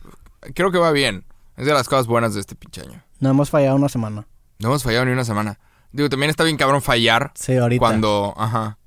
[0.55, 1.25] Creo que va bien.
[1.57, 3.03] Es de las cosas buenas de este pinche año.
[3.21, 4.27] No hemos fallado una semana.
[4.61, 5.59] No hemos fallado ni una semana.
[5.91, 7.81] Digo, también está bien cabrón fallar Sí, ahorita.
[7.81, 8.79] cuando, ajá,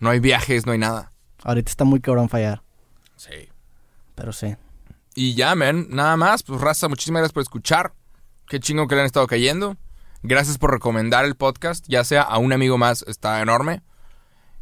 [0.00, 1.12] no hay viajes, no hay nada.
[1.44, 2.62] Ahorita está muy cabrón fallar.
[3.16, 3.48] Sí.
[4.14, 4.56] Pero sí.
[5.14, 6.42] Y ya, man, nada más.
[6.42, 7.92] Pues, raza, muchísimas gracias por escuchar.
[8.48, 9.76] Qué chingo que le han estado cayendo.
[10.22, 13.82] Gracias por recomendar el podcast, ya sea a un amigo más, está enorme.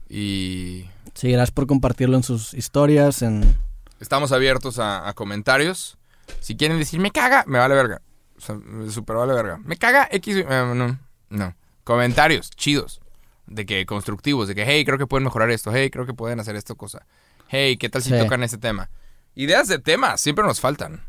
[0.09, 3.57] Y Sí, gracias por compartirlo en sus historias, en...
[4.01, 5.97] estamos abiertos a, a comentarios.
[6.41, 8.03] Si quieren decir, me caga, me vale verga.
[8.37, 9.59] O sea, me super vale verga.
[9.65, 10.37] Me caga X.
[10.39, 10.45] eh,
[10.75, 10.99] no,
[11.31, 11.55] no.
[11.85, 13.01] Comentarios chidos.
[13.47, 14.49] De que constructivos.
[14.49, 15.71] De que, hey, creo que pueden mejorar esto.
[15.73, 17.07] Hey, creo que pueden hacer esto cosa.
[17.49, 18.19] Hey, ¿qué tal si Sí.
[18.19, 18.89] tocan este tema?
[19.35, 21.03] Ideas de temas, siempre nos faltan.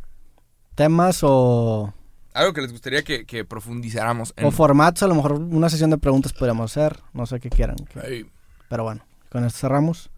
[0.76, 1.94] temas o,
[2.34, 4.46] Algo que les gustaría que, que profundizáramos en.
[4.46, 5.02] o formatos.
[5.04, 7.00] A lo mejor una sesión de preguntas podríamos hacer.
[7.14, 7.78] No sé qué quieran.
[7.78, 8.26] que-.
[8.68, 10.10] Pero bueno, con esto cerramos.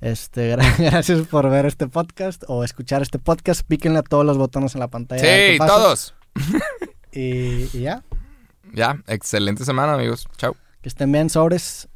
[0.00, 3.62] Este, gra- gracias por ver este podcast o escuchar este podcast.
[3.66, 5.22] Píquenle a todos los botones en la pantalla.
[5.22, 6.14] Sí, todos.
[7.16, 8.02] Y, y ya,
[8.72, 10.26] Ya, excelente semana, amigos.
[10.36, 10.56] Chao.
[10.82, 11.88] que estén bien, sobres.